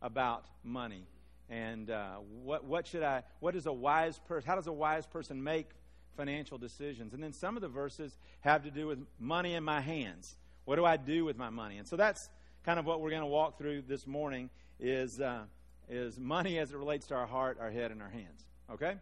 about 0.00 0.44
money? 0.64 1.04
And 1.50 1.90
uh, 1.90 2.16
what, 2.42 2.64
what 2.64 2.86
should 2.86 3.02
I, 3.02 3.22
what 3.40 3.56
is 3.56 3.66
a 3.66 3.72
wise 3.72 4.18
person, 4.18 4.46
how 4.46 4.56
does 4.56 4.66
a 4.66 4.72
wise 4.72 5.06
person 5.06 5.42
make 5.42 5.70
financial 6.16 6.58
decisions? 6.58 7.14
And 7.14 7.22
then 7.22 7.32
some 7.32 7.56
of 7.56 7.62
the 7.62 7.68
verses 7.68 8.16
have 8.40 8.64
to 8.64 8.70
do 8.70 8.86
with 8.86 8.98
money 9.18 9.54
in 9.54 9.64
my 9.64 9.80
hands. 9.80 10.36
What 10.64 10.76
do 10.76 10.84
I 10.84 10.96
do 10.98 11.24
with 11.24 11.38
my 11.38 11.48
money? 11.48 11.78
And 11.78 11.88
so 11.88 11.96
that's 11.96 12.28
kind 12.64 12.78
of 12.78 12.84
what 12.84 13.00
we're 13.00 13.10
going 13.10 13.22
to 13.22 13.26
walk 13.26 13.56
through 13.56 13.82
this 13.88 14.06
morning 14.06 14.50
is, 14.78 15.20
uh, 15.20 15.44
is 15.88 16.18
money 16.18 16.58
as 16.58 16.72
it 16.72 16.76
relates 16.76 17.06
to 17.06 17.14
our 17.14 17.26
heart, 17.26 17.56
our 17.60 17.70
head, 17.70 17.90
and 17.90 18.02
our 18.02 18.10
hands. 18.10 18.44
Okay? 18.70 18.96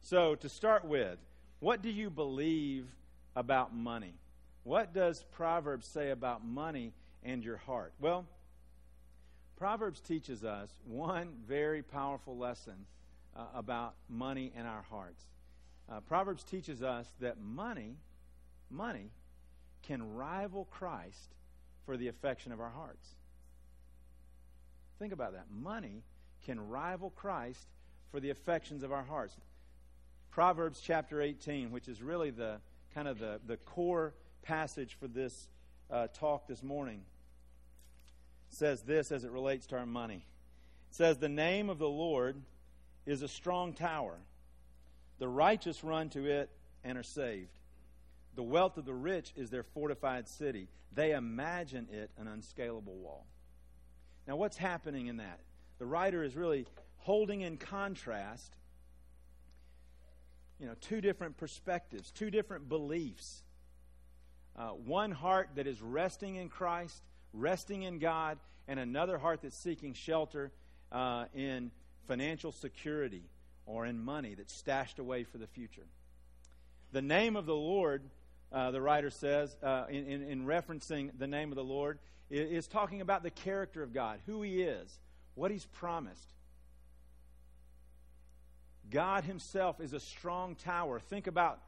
So 0.00 0.34
to 0.34 0.48
start 0.48 0.84
with, 0.84 1.18
what 1.60 1.82
do 1.82 1.90
you 1.90 2.10
believe 2.10 2.88
about 3.36 3.72
money? 3.72 4.14
What 4.64 4.92
does 4.92 5.24
Proverbs 5.30 5.86
say 5.86 6.10
about 6.10 6.44
money 6.44 6.92
and 7.22 7.44
your 7.44 7.58
heart? 7.58 7.92
Well, 8.00 8.26
Proverbs 9.62 10.00
teaches 10.00 10.42
us 10.42 10.68
one 10.84 11.28
very 11.46 11.84
powerful 11.84 12.36
lesson 12.36 12.84
uh, 13.36 13.42
about 13.54 13.94
money 14.08 14.50
and 14.56 14.66
our 14.66 14.84
hearts. 14.90 15.22
Uh, 15.88 16.00
Proverbs 16.00 16.42
teaches 16.42 16.82
us 16.82 17.06
that 17.20 17.40
money, 17.40 17.94
money, 18.72 19.12
can 19.84 20.16
rival 20.16 20.64
Christ 20.64 21.36
for 21.86 21.96
the 21.96 22.08
affection 22.08 22.50
of 22.50 22.60
our 22.60 22.70
hearts. 22.70 23.06
Think 24.98 25.12
about 25.12 25.34
that. 25.34 25.46
Money 25.48 26.02
can 26.44 26.68
rival 26.68 27.10
Christ 27.10 27.68
for 28.10 28.18
the 28.18 28.30
affections 28.30 28.82
of 28.82 28.90
our 28.90 29.04
hearts. 29.04 29.36
Proverbs 30.32 30.80
chapter 30.84 31.22
18, 31.22 31.70
which 31.70 31.86
is 31.86 32.02
really 32.02 32.30
the 32.30 32.56
kind 32.96 33.06
of 33.06 33.20
the, 33.20 33.38
the 33.46 33.58
core 33.58 34.12
passage 34.42 34.96
for 34.98 35.06
this 35.06 35.46
uh, 35.88 36.08
talk 36.08 36.48
this 36.48 36.64
morning 36.64 37.02
says 38.54 38.82
this 38.82 39.12
as 39.12 39.24
it 39.24 39.30
relates 39.30 39.66
to 39.66 39.76
our 39.76 39.86
money. 39.86 40.24
It 40.90 40.94
says, 40.94 41.18
The 41.18 41.28
name 41.28 41.70
of 41.70 41.78
the 41.78 41.88
Lord 41.88 42.36
is 43.06 43.22
a 43.22 43.28
strong 43.28 43.72
tower. 43.72 44.16
The 45.18 45.28
righteous 45.28 45.82
run 45.84 46.08
to 46.10 46.26
it 46.26 46.50
and 46.84 46.98
are 46.98 47.02
saved. 47.02 47.58
The 48.34 48.42
wealth 48.42 48.76
of 48.76 48.84
the 48.84 48.94
rich 48.94 49.32
is 49.36 49.50
their 49.50 49.62
fortified 49.62 50.28
city. 50.28 50.68
They 50.94 51.12
imagine 51.12 51.88
it 51.90 52.10
an 52.18 52.28
unscalable 52.28 52.96
wall. 52.96 53.26
Now, 54.26 54.36
what's 54.36 54.56
happening 54.56 55.06
in 55.06 55.18
that? 55.18 55.40
The 55.78 55.86
writer 55.86 56.22
is 56.22 56.36
really 56.36 56.66
holding 56.98 57.40
in 57.40 57.56
contrast, 57.56 58.52
you 60.60 60.66
know, 60.66 60.74
two 60.80 61.00
different 61.00 61.36
perspectives, 61.36 62.10
two 62.10 62.30
different 62.30 62.68
beliefs 62.68 63.42
uh, 64.56 64.68
one 64.68 65.10
heart 65.10 65.50
that 65.56 65.66
is 65.66 65.80
resting 65.80 66.36
in 66.36 66.48
Christ, 66.48 67.02
resting 67.32 67.82
in 67.82 67.98
God, 67.98 68.38
and 68.68 68.78
another 68.78 69.18
heart 69.18 69.40
that's 69.42 69.56
seeking 69.56 69.94
shelter 69.94 70.52
uh, 70.90 71.24
in 71.34 71.70
financial 72.06 72.52
security 72.52 73.22
or 73.66 73.86
in 73.86 74.02
money 74.02 74.34
that's 74.34 74.54
stashed 74.54 74.98
away 74.98 75.24
for 75.24 75.38
the 75.38 75.46
future. 75.46 75.86
The 76.92 77.02
name 77.02 77.36
of 77.36 77.46
the 77.46 77.54
Lord, 77.54 78.02
uh, 78.52 78.70
the 78.70 78.80
writer 78.80 79.10
says, 79.10 79.56
uh, 79.62 79.84
in, 79.88 80.06
in, 80.06 80.22
in, 80.22 80.44
referencing 80.44 81.10
the 81.18 81.26
name 81.26 81.50
of 81.50 81.56
the 81.56 81.64
Lord, 81.64 81.98
is, 82.28 82.50
is 82.50 82.66
talking 82.66 83.00
about 83.00 83.22
the 83.22 83.30
character 83.30 83.82
of 83.82 83.94
God, 83.94 84.20
who 84.26 84.42
He 84.42 84.62
is, 84.62 84.98
what 85.34 85.50
He's 85.50 85.66
promised. 85.66 86.34
God 88.90 89.24
Himself 89.24 89.80
is 89.80 89.94
a 89.94 90.00
strong 90.00 90.54
tower. 90.54 91.00
Think 91.00 91.26
about 91.26 91.60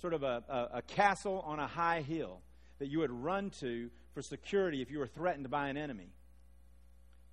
sort 0.00 0.12
of 0.12 0.22
a, 0.22 0.42
a, 0.48 0.78
a 0.78 0.82
castle 0.82 1.44
on 1.46 1.60
a 1.60 1.66
high 1.68 2.00
hill 2.00 2.40
that 2.78 2.88
you 2.88 2.98
would 2.98 3.12
run 3.12 3.50
to 3.60 3.90
for 4.14 4.22
security 4.22 4.80
if 4.80 4.90
you 4.90 4.98
were 4.98 5.06
threatened 5.06 5.50
by 5.50 5.68
an 5.68 5.76
enemy. 5.76 6.08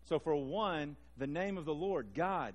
So, 0.05 0.19
for 0.19 0.35
one, 0.35 0.97
the 1.17 1.27
name 1.27 1.57
of 1.57 1.65
the 1.65 1.73
Lord, 1.73 2.09
God, 2.13 2.53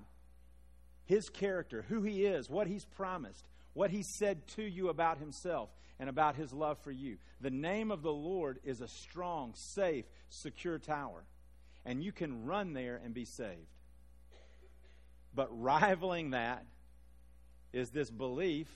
His 1.05 1.29
character, 1.29 1.85
who 1.87 2.03
He 2.03 2.25
is, 2.25 2.49
what 2.49 2.67
He's 2.67 2.85
promised, 2.85 3.45
what 3.73 3.89
He 3.89 4.03
said 4.03 4.45
to 4.49 4.63
you 4.63 4.89
about 4.89 5.17
Himself 5.17 5.69
and 5.99 6.09
about 6.09 6.35
His 6.35 6.53
love 6.53 6.77
for 6.79 6.91
you. 6.91 7.17
The 7.41 7.49
name 7.49 7.89
of 7.89 8.01
the 8.01 8.13
Lord 8.13 8.59
is 8.63 8.81
a 8.81 8.87
strong, 8.87 9.53
safe, 9.55 10.05
secure 10.29 10.77
tower. 10.77 11.23
And 11.85 12.03
you 12.03 12.11
can 12.11 12.45
run 12.45 12.73
there 12.73 12.99
and 13.03 13.13
be 13.13 13.25
saved. 13.25 13.73
But 15.33 15.47
rivaling 15.51 16.31
that 16.31 16.65
is 17.71 17.91
this 17.91 18.11
belief 18.11 18.67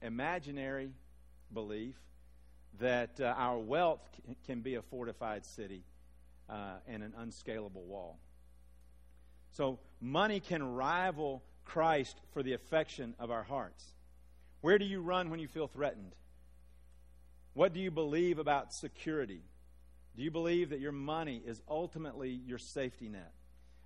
imaginary 0.00 0.90
belief 1.52 1.94
that 2.80 3.20
uh, 3.20 3.34
our 3.36 3.58
wealth 3.58 4.00
can 4.46 4.60
be 4.60 4.74
a 4.74 4.82
fortified 4.82 5.44
city 5.44 5.82
uh, 6.48 6.74
and 6.86 7.02
an 7.02 7.12
unscalable 7.18 7.84
wall. 7.84 8.18
So, 9.52 9.78
money 10.00 10.40
can 10.40 10.62
rival 10.74 11.42
Christ 11.64 12.20
for 12.32 12.42
the 12.42 12.52
affection 12.52 13.14
of 13.18 13.30
our 13.30 13.44
hearts. 13.44 13.84
Where 14.60 14.78
do 14.78 14.84
you 14.84 15.00
run 15.00 15.30
when 15.30 15.40
you 15.40 15.48
feel 15.48 15.68
threatened? 15.68 16.12
What 17.52 17.72
do 17.72 17.80
you 17.80 17.90
believe 17.90 18.38
about 18.38 18.72
security? 18.72 19.42
Do 20.16 20.22
you 20.22 20.30
believe 20.30 20.70
that 20.70 20.80
your 20.80 20.92
money 20.92 21.40
is 21.44 21.62
ultimately 21.68 22.30
your 22.30 22.58
safety 22.58 23.08
net? 23.08 23.32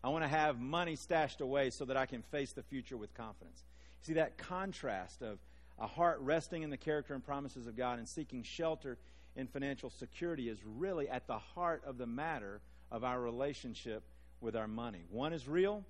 I 0.03 0.09
want 0.09 0.25
to 0.25 0.29
have 0.29 0.61
money 0.61 0.97
stashed 0.97 1.41
away 1.41 1.71
so 1.71 1.85
that 1.87 1.97
I 1.97 2.07
can 2.07 2.23
face 2.23 2.53
the 2.53 2.63
future 2.63 2.97
with 2.97 3.13
confidence. 3.15 3.65
See 4.03 4.15
that 4.15 4.39
contrast 4.39 5.23
of 5.23 5.39
a 5.79 5.87
heart 5.87 6.19
resting 6.21 6.63
in 6.63 6.71
the 6.71 6.77
character 6.77 7.15
and 7.15 7.25
promises 7.25 7.67
of 7.67 7.77
God 7.77 7.99
and 7.99 8.09
seeking 8.09 8.43
shelter 8.43 8.99
in 9.37 9.47
financial 9.47 9.91
security 9.91 10.49
is 10.49 10.59
really 10.65 11.09
at 11.09 11.27
the 11.27 11.39
heart 11.39 11.83
of 11.87 11.99
the 11.99 12.07
matter 12.07 12.61
of 12.91 13.05
our 13.05 13.21
relationship 13.21 14.03
with 14.41 14.57
our 14.57 14.67
money. 14.67 15.05
One 15.11 15.33
is 15.33 15.47
real, 15.47 15.85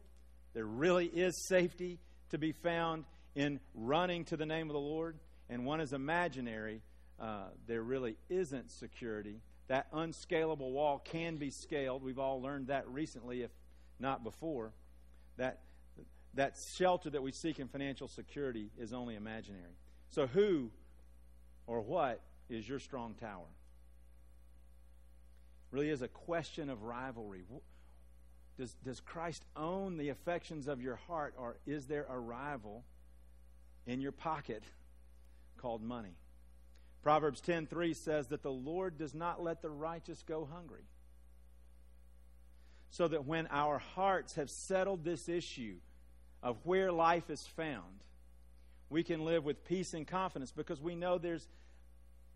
there 0.54 0.66
really 0.66 1.06
is 1.06 1.46
safety 1.48 1.98
to 2.30 2.38
be 2.38 2.52
found 2.52 3.04
in 3.34 3.60
running 3.74 4.24
to 4.26 4.36
the 4.36 4.46
name 4.46 4.68
of 4.68 4.74
the 4.74 4.80
Lord, 4.80 5.16
and 5.48 5.64
one 5.64 5.80
is 5.80 5.92
imaginary. 5.92 6.82
Uh, 7.20 7.44
there 7.66 7.82
really 7.82 8.16
isn't 8.28 8.70
security. 8.70 9.40
That 9.68 9.86
unscalable 9.92 10.72
wall 10.72 10.98
can 10.98 11.36
be 11.36 11.50
scaled. 11.50 12.02
We've 12.02 12.18
all 12.18 12.40
learned 12.40 12.68
that 12.68 12.88
recently, 12.88 13.42
if 13.42 13.50
not 13.98 14.24
before. 14.24 14.72
That 15.36 15.60
that 16.34 16.56
shelter 16.76 17.10
that 17.10 17.22
we 17.22 17.32
seek 17.32 17.58
in 17.58 17.68
financial 17.68 18.08
security 18.08 18.70
is 18.78 18.92
only 18.92 19.14
imaginary. 19.14 19.76
So, 20.10 20.26
who 20.26 20.70
or 21.66 21.80
what 21.80 22.20
is 22.48 22.68
your 22.68 22.78
strong 22.78 23.14
tower? 23.14 23.46
Really 25.70 25.90
is 25.90 26.02
a 26.02 26.08
question 26.08 26.70
of 26.70 26.82
rivalry. 26.82 27.42
Does, 28.56 28.74
does 28.84 29.00
Christ 29.00 29.44
own 29.56 29.98
the 29.98 30.08
affections 30.08 30.66
of 30.66 30.80
your 30.80 30.96
heart, 30.96 31.34
or 31.36 31.58
is 31.66 31.86
there 31.86 32.06
a 32.08 32.18
rival 32.18 32.84
in 33.88 34.00
your 34.00 34.12
pocket 34.12 34.62
called 35.56 35.82
money. 35.82 36.14
Proverbs 37.02 37.40
10:3 37.40 37.96
says 37.96 38.28
that 38.28 38.42
the 38.42 38.52
Lord 38.52 38.98
does 38.98 39.14
not 39.14 39.42
let 39.42 39.62
the 39.62 39.70
righteous 39.70 40.22
go 40.22 40.44
hungry. 40.44 40.84
So 42.90 43.08
that 43.08 43.24
when 43.24 43.46
our 43.48 43.78
hearts 43.78 44.34
have 44.34 44.50
settled 44.50 45.04
this 45.04 45.28
issue 45.28 45.76
of 46.42 46.56
where 46.64 46.92
life 46.92 47.30
is 47.30 47.46
found, 47.46 48.00
we 48.90 49.02
can 49.02 49.24
live 49.24 49.44
with 49.44 49.64
peace 49.64 49.94
and 49.94 50.06
confidence 50.06 50.52
because 50.52 50.80
we 50.80 50.94
know 50.94 51.18
there's 51.18 51.46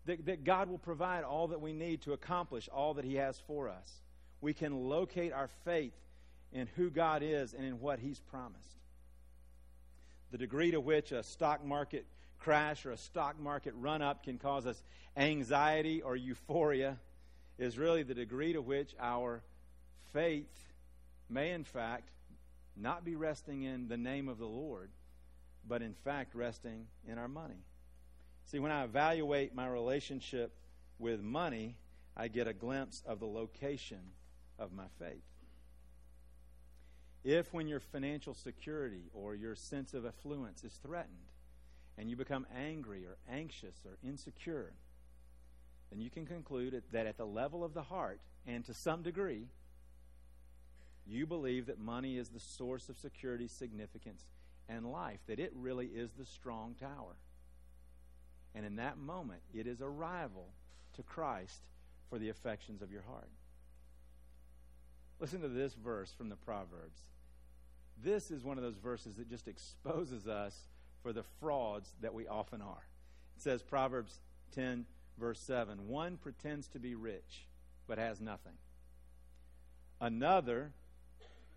that, 0.05 0.25
that 0.25 0.43
God 0.43 0.69
will 0.69 0.77
provide 0.77 1.23
all 1.23 1.47
that 1.47 1.61
we 1.61 1.73
need 1.73 2.01
to 2.01 2.13
accomplish 2.13 2.69
all 2.71 2.95
that 2.95 3.05
He 3.05 3.15
has 3.15 3.39
for 3.47 3.69
us. 3.69 4.01
We 4.41 4.53
can 4.53 4.89
locate 4.89 5.31
our 5.31 5.49
faith 5.63 5.93
in 6.51 6.67
who 6.75 6.89
God 6.89 7.23
is 7.23 7.53
and 7.53 7.65
in 7.65 7.79
what 7.79 7.99
He's 7.99 8.19
promised. 8.19 8.59
The 10.31 10.37
degree 10.37 10.71
to 10.71 10.81
which 10.81 11.11
a 11.11 11.23
stock 11.23 11.63
market 11.65 12.05
crash 12.39 12.85
or 12.85 12.91
a 12.91 12.97
stock 12.97 13.39
market 13.39 13.73
run 13.77 14.01
up 14.01 14.23
can 14.23 14.37
cause 14.37 14.65
us 14.65 14.83
anxiety 15.15 16.01
or 16.01 16.15
euphoria 16.15 16.97
is 17.57 17.77
really 17.77 18.03
the 18.03 18.13
degree 18.13 18.51
to 18.53 18.61
which 18.61 18.93
our 18.99 19.41
faith 20.11 20.49
may, 21.29 21.51
in 21.51 21.63
fact, 21.63 22.09
not 22.75 23.05
be 23.05 23.15
resting 23.15 23.63
in 23.63 23.87
the 23.87 23.97
name 23.97 24.27
of 24.27 24.37
the 24.37 24.47
Lord, 24.47 24.89
but 25.67 25.81
in 25.81 25.93
fact 25.93 26.35
resting 26.35 26.87
in 27.07 27.17
our 27.17 27.27
money. 27.27 27.63
See, 28.45 28.59
when 28.59 28.71
I 28.71 28.83
evaluate 28.83 29.55
my 29.55 29.67
relationship 29.67 30.53
with 30.99 31.21
money, 31.21 31.77
I 32.15 32.27
get 32.27 32.47
a 32.47 32.53
glimpse 32.53 33.01
of 33.05 33.19
the 33.19 33.27
location 33.27 34.11
of 34.59 34.71
my 34.71 34.85
faith. 34.99 35.23
If, 37.23 37.53
when 37.53 37.67
your 37.67 37.79
financial 37.79 38.33
security 38.33 39.09
or 39.13 39.33
your 39.33 39.55
sense 39.55 39.93
of 39.93 40.05
affluence 40.05 40.63
is 40.63 40.73
threatened, 40.83 41.15
and 41.97 42.09
you 42.09 42.15
become 42.15 42.45
angry 42.55 43.05
or 43.05 43.17
anxious 43.31 43.75
or 43.85 43.97
insecure, 44.07 44.73
then 45.89 46.01
you 46.01 46.09
can 46.09 46.25
conclude 46.25 46.81
that 46.91 47.07
at 47.07 47.17
the 47.17 47.25
level 47.25 47.63
of 47.63 47.73
the 47.73 47.83
heart, 47.83 48.19
and 48.45 48.65
to 48.65 48.73
some 48.73 49.03
degree, 49.03 49.47
you 51.05 51.25
believe 51.25 51.65
that 51.65 51.79
money 51.79 52.17
is 52.17 52.29
the 52.29 52.39
source 52.39 52.89
of 52.89 52.97
security, 52.97 53.47
significance, 53.47 54.23
and 54.69 54.91
life, 54.91 55.19
that 55.27 55.39
it 55.39 55.51
really 55.55 55.87
is 55.87 56.11
the 56.11 56.25
strong 56.25 56.75
tower. 56.79 57.15
And 58.55 58.65
in 58.65 58.77
that 58.77 58.97
moment, 58.97 59.41
it 59.53 59.67
is 59.67 59.81
a 59.81 59.89
rival 59.89 60.47
to 60.95 61.03
Christ 61.03 61.61
for 62.09 62.19
the 62.19 62.29
affections 62.29 62.81
of 62.81 62.91
your 62.91 63.01
heart. 63.01 63.29
Listen 65.19 65.41
to 65.41 65.47
this 65.47 65.73
verse 65.73 66.13
from 66.13 66.29
the 66.29 66.35
Proverbs. 66.35 67.01
This 68.01 68.31
is 68.31 68.43
one 68.43 68.57
of 68.57 68.63
those 68.63 68.77
verses 68.77 69.15
that 69.15 69.29
just 69.29 69.47
exposes 69.47 70.27
us 70.27 70.57
for 71.01 71.13
the 71.13 71.23
frauds 71.39 71.89
that 72.01 72.13
we 72.13 72.27
often 72.27 72.61
are. 72.61 72.85
It 73.35 73.41
says, 73.41 73.61
Proverbs 73.61 74.19
10, 74.55 74.85
verse 75.19 75.39
7 75.39 75.87
One 75.87 76.17
pretends 76.17 76.67
to 76.69 76.79
be 76.79 76.95
rich, 76.95 77.47
but 77.87 77.97
has 77.97 78.21
nothing. 78.21 78.53
Another 79.99 80.71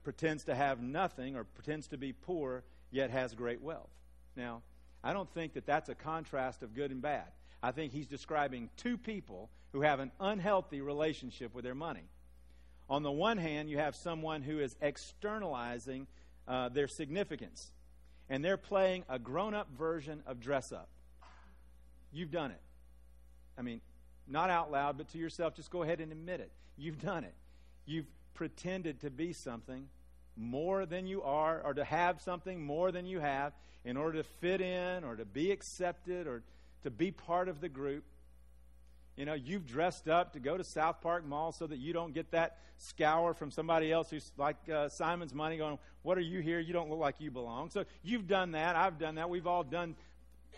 pretends 0.06 0.44
to 0.44 0.54
have 0.54 0.80
nothing 0.80 1.34
or 1.34 1.42
pretends 1.42 1.88
to 1.88 1.96
be 1.96 2.12
poor, 2.12 2.62
yet 2.92 3.10
has 3.10 3.34
great 3.34 3.60
wealth. 3.60 3.90
Now, 4.36 4.62
I 5.02 5.12
don't 5.12 5.28
think 5.34 5.54
that 5.54 5.66
that's 5.66 5.88
a 5.88 5.96
contrast 5.96 6.62
of 6.62 6.76
good 6.76 6.92
and 6.92 7.02
bad. 7.02 7.24
I 7.60 7.72
think 7.72 7.92
he's 7.92 8.06
describing 8.06 8.70
two 8.76 8.98
people 8.98 9.50
who 9.72 9.80
have 9.80 9.98
an 9.98 10.12
unhealthy 10.20 10.80
relationship 10.80 11.52
with 11.52 11.64
their 11.64 11.74
money. 11.74 12.04
On 12.88 13.02
the 13.02 13.10
one 13.10 13.36
hand, 13.36 13.68
you 13.68 13.78
have 13.78 13.96
someone 13.96 14.42
who 14.42 14.60
is 14.60 14.76
externalizing 14.80 16.06
uh, 16.46 16.68
their 16.68 16.86
significance, 16.86 17.72
and 18.30 18.44
they're 18.44 18.56
playing 18.56 19.02
a 19.08 19.18
grown 19.18 19.54
up 19.54 19.66
version 19.76 20.22
of 20.24 20.38
dress 20.38 20.70
up. 20.70 20.88
You've 22.12 22.30
done 22.30 22.52
it. 22.52 22.62
I 23.58 23.62
mean, 23.62 23.80
not 24.28 24.50
out 24.50 24.70
loud, 24.70 24.98
but 24.98 25.08
to 25.08 25.18
yourself, 25.18 25.56
just 25.56 25.72
go 25.72 25.82
ahead 25.82 26.00
and 26.00 26.12
admit 26.12 26.38
it. 26.38 26.52
You've 26.76 27.02
done 27.02 27.24
it. 27.24 27.34
You've 27.86 28.06
pretended 28.34 29.00
to 29.00 29.10
be 29.10 29.32
something 29.32 29.88
more 30.36 30.86
than 30.86 31.06
you 31.06 31.22
are, 31.22 31.60
or 31.64 31.74
to 31.74 31.84
have 31.84 32.20
something 32.20 32.64
more 32.64 32.92
than 32.92 33.06
you 33.06 33.20
have, 33.20 33.52
in 33.84 33.96
order 33.96 34.18
to 34.18 34.24
fit 34.40 34.60
in, 34.60 35.04
or 35.04 35.16
to 35.16 35.24
be 35.24 35.50
accepted, 35.50 36.26
or 36.26 36.42
to 36.82 36.90
be 36.90 37.10
part 37.10 37.48
of 37.48 37.60
the 37.60 37.68
group. 37.68 38.04
You 39.16 39.24
know, 39.24 39.34
you've 39.34 39.66
dressed 39.66 40.08
up 40.08 40.34
to 40.34 40.40
go 40.40 40.56
to 40.56 40.64
South 40.64 41.00
Park 41.00 41.24
Mall 41.24 41.52
so 41.52 41.66
that 41.66 41.78
you 41.78 41.92
don't 41.92 42.12
get 42.12 42.32
that 42.32 42.58
scour 42.76 43.32
from 43.32 43.50
somebody 43.50 43.90
else 43.90 44.10
who's 44.10 44.30
like 44.36 44.56
uh, 44.68 44.90
Simon's 44.90 45.32
money 45.32 45.56
going, 45.56 45.78
What 46.02 46.18
are 46.18 46.22
you 46.22 46.40
here? 46.40 46.60
You 46.60 46.74
don't 46.74 46.90
look 46.90 46.98
like 46.98 47.20
you 47.20 47.30
belong. 47.30 47.70
So 47.70 47.84
you've 48.02 48.26
done 48.26 48.52
that. 48.52 48.76
I've 48.76 48.98
done 48.98 49.14
that. 49.14 49.30
We've 49.30 49.46
all 49.46 49.64
done 49.64 49.96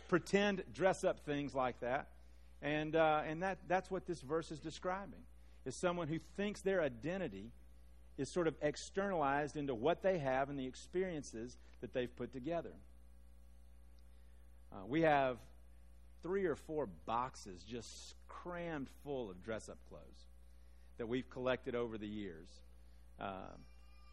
pretend 0.09 0.65
dress 0.75 1.05
up 1.05 1.21
things 1.21 1.55
like 1.55 1.79
that. 1.81 2.09
And, 2.61 2.97
uh, 2.97 3.23
and 3.27 3.43
that, 3.43 3.59
that's 3.69 3.91
what 3.91 4.07
this 4.07 4.21
verse 4.21 4.51
is 4.51 4.59
describing 4.59 5.21
is 5.65 5.77
someone 5.77 6.09
who 6.09 6.19
thinks 6.37 6.63
their 6.63 6.83
identity 6.83 7.53
is 8.19 8.29
sort 8.29 8.49
of 8.49 8.55
externalized 8.61 9.57
into 9.57 9.75
what 9.75 10.03
they 10.03 10.19
have 10.19 10.51
and 10.51 10.59
the 10.59 10.67
experiences 10.67 11.57
that 11.81 11.95
they've 11.95 12.15
put 12.17 12.33
together. 12.33 12.73
Uh, 14.73 14.85
we 14.87 15.03
have 15.03 15.39
three 16.23 16.45
or 16.45 16.57
four 16.57 16.87
boxes 17.07 17.63
just 17.63 18.15
crammed 18.29 18.89
full 19.05 19.31
of 19.31 19.43
dress 19.43 19.69
up 19.69 19.79
clothes 19.89 20.03
that 20.99 21.07
we've 21.09 21.31
collected 21.31 21.75
over 21.75 21.97
the 21.97 22.09
years. 22.09 22.49
Uh, 23.21 23.55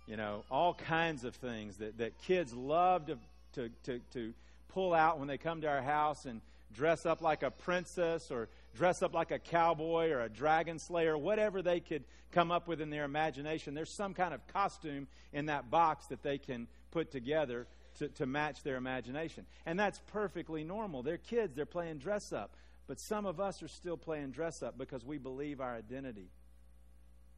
you 0.08 0.16
know, 0.16 0.44
all 0.52 0.76
kinds 0.76 1.24
of 1.24 1.36
things 1.36 1.78
that, 1.78 1.98
that 1.98 2.18
kids 2.20 2.54
love 2.54 3.08
to, 3.08 3.18
to, 3.54 3.70
to, 3.84 4.00
to 4.14 4.34
pull 4.70 4.94
out 4.94 5.18
when 5.18 5.28
they 5.28 5.38
come 5.38 5.62
to 5.62 5.68
our 5.68 5.82
house 5.82 6.26
and 6.26 6.42
dress 6.74 7.06
up 7.06 7.22
like 7.22 7.42
a 7.42 7.50
princess 7.50 8.30
or 8.30 8.50
dress 8.76 9.02
up 9.02 9.14
like 9.14 9.32
a 9.32 9.40
cowboy 9.40 10.12
or 10.12 10.22
a 10.22 10.30
dragon 10.30 10.78
slayer, 10.80 11.18
whatever 11.18 11.62
they 11.62 11.80
could 11.80 12.04
come 12.32 12.52
up 12.52 12.68
with 12.68 12.82
in 12.82 12.90
their 12.90 13.06
imagination. 13.06 13.74
There's 13.74 13.90
some 13.90 14.14
kind 14.14 14.34
of 14.34 14.46
costume 14.48 15.08
in 15.34 15.48
that 15.48 15.72
box 15.72 16.08
that 16.08 16.22
they 16.22 16.38
can 16.38 16.68
put 16.92 17.12
together 17.12 17.68
to, 18.00 18.10
to 18.10 18.26
match 18.26 18.64
their 18.64 18.76
imagination. 18.76 19.46
And 19.66 19.80
that's 19.80 20.00
perfectly 20.08 20.64
normal. 20.64 21.02
They're 21.02 21.18
kids, 21.18 21.56
they're 21.56 21.66
playing 21.66 22.00
dress 22.00 22.34
up. 22.34 22.56
But 22.88 23.00
some 23.00 23.26
of 23.26 23.40
us 23.40 23.64
are 23.64 23.68
still 23.68 23.98
playing 23.98 24.32
dress 24.32 24.62
up 24.62 24.78
because 24.78 25.04
we 25.04 25.18
believe 25.18 25.60
our 25.60 25.76
identity 25.76 26.30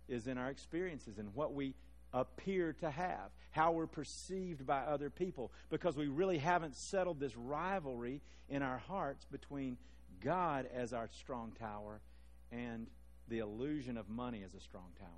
is 0.10 0.28
in 0.28 0.38
our 0.38 0.50
experiences 0.50 1.18
and 1.20 1.34
what 1.36 1.54
we 1.54 1.74
appear 2.14 2.74
to 2.74 2.90
have, 2.90 3.32
how 3.52 3.72
we're 3.72 3.88
perceived 3.88 4.66
by 4.66 4.80
other 4.80 5.10
people, 5.10 5.52
because 5.70 5.96
we 5.96 6.08
really 6.08 6.38
haven't 6.38 6.76
settled 6.76 7.20
this 7.20 7.36
rivalry 7.36 8.22
in 8.50 8.62
our 8.62 8.78
hearts 8.78 9.26
between 9.26 9.78
God 10.22 10.68
as 10.74 10.94
our 10.94 11.10
strong 11.20 11.52
tower 11.60 12.02
and 12.52 12.88
the 13.28 13.40
illusion 13.40 13.98
of 13.98 14.10
money 14.10 14.44
as 14.46 14.54
a 14.54 14.60
strong 14.60 14.92
tower. 15.00 15.10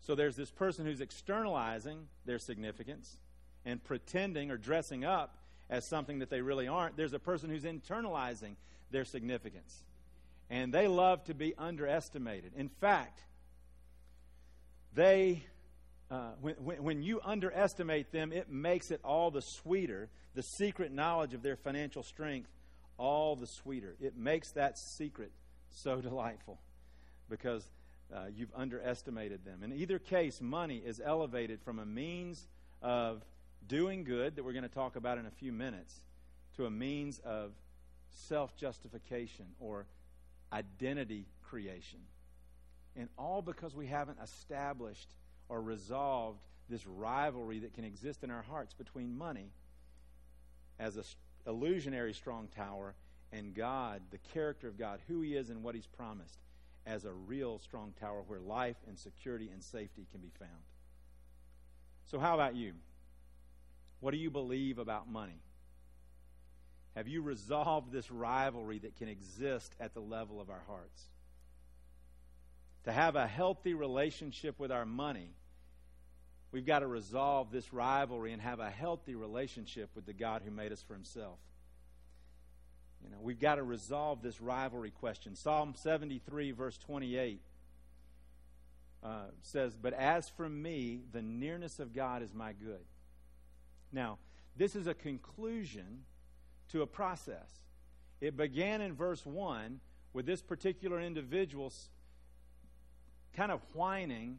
So 0.00 0.14
there's 0.14 0.36
this 0.36 0.50
person 0.50 0.84
who's 0.84 1.00
externalizing 1.00 2.08
their 2.26 2.38
significance 2.38 3.16
and 3.64 3.82
pretending 3.82 4.50
or 4.50 4.56
dressing 4.56 5.04
up 5.04 5.38
as 5.70 5.86
something 5.86 6.18
that 6.18 6.28
they 6.28 6.42
really 6.42 6.68
aren't. 6.68 6.96
There's 6.96 7.14
a 7.14 7.18
person 7.18 7.48
who's 7.48 7.62
internalizing 7.62 8.56
their 8.90 9.04
significance. 9.04 9.82
And 10.50 10.74
they 10.74 10.88
love 10.88 11.24
to 11.24 11.34
be 11.34 11.54
underestimated. 11.56 12.52
In 12.54 12.68
fact, 12.68 13.20
they, 14.94 15.44
uh, 16.10 16.32
when, 16.40 16.54
when 16.56 17.02
you 17.02 17.20
underestimate 17.24 18.12
them, 18.12 18.32
it 18.32 18.50
makes 18.50 18.90
it 18.90 19.00
all 19.02 19.30
the 19.30 19.42
sweeter. 19.42 20.08
The 20.34 20.42
secret 20.42 20.92
knowledge 20.92 21.34
of 21.34 21.42
their 21.42 21.56
financial 21.56 22.02
strength, 22.02 22.50
all 22.98 23.36
the 23.36 23.46
sweeter. 23.46 23.96
It 24.00 24.16
makes 24.16 24.52
that 24.52 24.78
secret 24.78 25.32
so 25.70 26.00
delightful 26.00 26.60
because 27.28 27.66
uh, 28.14 28.26
you've 28.34 28.52
underestimated 28.54 29.44
them. 29.44 29.62
In 29.62 29.72
either 29.72 29.98
case, 29.98 30.40
money 30.40 30.82
is 30.84 31.00
elevated 31.04 31.60
from 31.62 31.78
a 31.78 31.86
means 31.86 32.46
of 32.82 33.22
doing 33.66 34.04
good, 34.04 34.36
that 34.36 34.44
we're 34.44 34.52
going 34.52 34.62
to 34.62 34.68
talk 34.68 34.96
about 34.96 35.18
in 35.18 35.26
a 35.26 35.30
few 35.30 35.52
minutes, 35.52 35.94
to 36.56 36.66
a 36.66 36.70
means 36.70 37.18
of 37.24 37.52
self 38.28 38.56
justification 38.56 39.46
or 39.58 39.86
identity 40.52 41.26
creation. 41.42 42.00
And 42.94 43.08
all 43.18 43.42
because 43.42 43.74
we 43.74 43.86
haven't 43.86 44.18
established 44.22 45.08
or 45.48 45.60
resolved 45.60 46.40
this 46.68 46.86
rivalry 46.86 47.58
that 47.60 47.74
can 47.74 47.84
exist 47.84 48.22
in 48.24 48.30
our 48.30 48.42
hearts 48.42 48.74
between 48.74 49.16
money 49.16 49.50
as 50.78 50.96
an 50.96 51.04
illusionary 51.46 52.14
strong 52.14 52.48
tower 52.54 52.94
and 53.32 53.54
God, 53.54 54.00
the 54.10 54.18
character 54.32 54.68
of 54.68 54.78
God, 54.78 55.00
who 55.08 55.20
He 55.20 55.34
is 55.34 55.50
and 55.50 55.62
what 55.62 55.74
He's 55.74 55.86
promised, 55.86 56.38
as 56.86 57.04
a 57.04 57.12
real 57.12 57.58
strong 57.58 57.92
tower 57.98 58.22
where 58.26 58.40
life 58.40 58.76
and 58.86 58.98
security 58.98 59.48
and 59.52 59.62
safety 59.62 60.06
can 60.12 60.20
be 60.20 60.30
found. 60.38 60.50
So, 62.06 62.18
how 62.18 62.34
about 62.34 62.54
you? 62.54 62.74
What 64.00 64.12
do 64.12 64.18
you 64.18 64.30
believe 64.30 64.78
about 64.78 65.10
money? 65.10 65.40
Have 66.94 67.08
you 67.08 67.22
resolved 67.22 67.90
this 67.90 68.10
rivalry 68.10 68.78
that 68.80 68.96
can 68.96 69.08
exist 69.08 69.74
at 69.80 69.94
the 69.94 70.00
level 70.00 70.40
of 70.40 70.50
our 70.50 70.62
hearts? 70.68 71.04
To 72.84 72.92
have 72.92 73.16
a 73.16 73.26
healthy 73.26 73.74
relationship 73.74 74.58
with 74.58 74.70
our 74.70 74.84
money 74.84 75.30
We've 76.54 76.64
got 76.64 76.78
to 76.78 76.86
resolve 76.86 77.50
this 77.50 77.72
rivalry 77.72 78.32
and 78.32 78.40
have 78.40 78.60
a 78.60 78.70
healthy 78.70 79.16
relationship 79.16 79.90
with 79.96 80.06
the 80.06 80.12
God 80.12 80.42
who 80.44 80.52
made 80.52 80.70
us 80.70 80.80
for 80.86 80.94
himself. 80.94 81.40
You 83.02 83.10
know, 83.10 83.16
we've 83.20 83.40
got 83.40 83.56
to 83.56 83.64
resolve 83.64 84.22
this 84.22 84.40
rivalry 84.40 84.92
question. 84.92 85.34
Psalm 85.34 85.74
73, 85.76 86.52
verse 86.52 86.78
28 86.78 87.40
uh, 89.02 89.08
says, 89.42 89.74
But 89.74 89.94
as 89.94 90.28
for 90.28 90.48
me, 90.48 91.00
the 91.10 91.22
nearness 91.22 91.80
of 91.80 91.92
God 91.92 92.22
is 92.22 92.32
my 92.32 92.52
good. 92.52 92.84
Now, 93.90 94.18
this 94.56 94.76
is 94.76 94.86
a 94.86 94.94
conclusion 94.94 96.04
to 96.70 96.82
a 96.82 96.86
process. 96.86 97.50
It 98.20 98.36
began 98.36 98.80
in 98.80 98.94
verse 98.94 99.26
1 99.26 99.80
with 100.12 100.24
this 100.24 100.40
particular 100.40 101.00
individual 101.00 101.72
kind 103.36 103.52
of 103.52 103.60
whining 103.72 104.38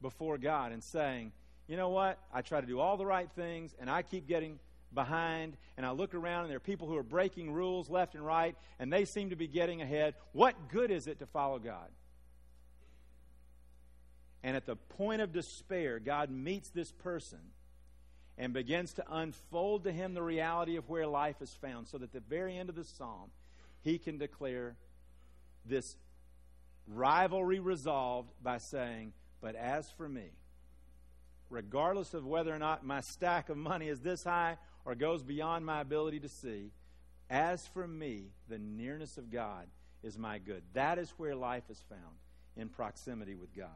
before 0.00 0.38
God 0.38 0.72
and 0.72 0.82
saying, 0.82 1.32
You 1.68 1.76
know 1.76 1.88
what? 1.88 2.18
I 2.32 2.42
try 2.42 2.60
to 2.60 2.66
do 2.66 2.80
all 2.80 2.96
the 2.96 3.06
right 3.06 3.28
things, 3.36 3.74
and 3.78 3.90
I 3.90 4.02
keep 4.02 4.26
getting 4.26 4.58
behind, 4.94 5.56
and 5.76 5.84
I 5.84 5.90
look 5.90 6.14
around, 6.14 6.42
and 6.42 6.50
there 6.50 6.56
are 6.56 6.60
people 6.60 6.88
who 6.88 6.96
are 6.96 7.02
breaking 7.02 7.52
rules 7.52 7.90
left 7.90 8.14
and 8.14 8.24
right, 8.24 8.56
and 8.78 8.92
they 8.92 9.04
seem 9.04 9.30
to 9.30 9.36
be 9.36 9.48
getting 9.48 9.82
ahead. 9.82 10.14
What 10.32 10.68
good 10.68 10.90
is 10.90 11.06
it 11.06 11.18
to 11.20 11.26
follow 11.26 11.58
God? 11.58 11.88
And 14.42 14.56
at 14.56 14.66
the 14.66 14.76
point 14.76 15.22
of 15.22 15.32
despair, 15.32 15.98
God 15.98 16.30
meets 16.30 16.70
this 16.70 16.92
person 16.92 17.40
and 18.38 18.52
begins 18.52 18.92
to 18.94 19.04
unfold 19.10 19.84
to 19.84 19.92
him 19.92 20.14
the 20.14 20.22
reality 20.22 20.76
of 20.76 20.88
where 20.88 21.06
life 21.06 21.40
is 21.40 21.52
found, 21.54 21.88
so 21.88 21.98
that 21.98 22.04
at 22.04 22.12
the 22.12 22.20
very 22.20 22.56
end 22.56 22.68
of 22.68 22.74
the 22.74 22.84
psalm, 22.84 23.30
he 23.82 23.98
can 23.98 24.18
declare 24.18 24.76
this 25.64 25.96
rivalry 26.86 27.60
resolved 27.60 28.30
by 28.42 28.58
saying, 28.58 29.12
But 29.40 29.54
as 29.54 29.90
for 29.90 30.08
me, 30.08 30.30
regardless 31.50 32.14
of 32.14 32.26
whether 32.26 32.54
or 32.54 32.58
not 32.58 32.84
my 32.84 33.00
stack 33.00 33.48
of 33.48 33.56
money 33.56 33.88
is 33.88 34.00
this 34.00 34.24
high 34.24 34.56
or 34.84 34.94
goes 34.94 35.22
beyond 35.22 35.64
my 35.64 35.80
ability 35.80 36.20
to 36.20 36.28
see, 36.28 36.70
as 37.28 37.66
for 37.66 37.86
me, 37.86 38.30
the 38.48 38.58
nearness 38.58 39.18
of 39.18 39.30
God 39.30 39.66
is 40.02 40.16
my 40.16 40.38
good. 40.38 40.62
That 40.74 40.98
is 40.98 41.10
where 41.16 41.34
life 41.34 41.64
is 41.68 41.82
found, 41.88 42.16
in 42.56 42.68
proximity 42.68 43.34
with 43.34 43.54
God. 43.54 43.68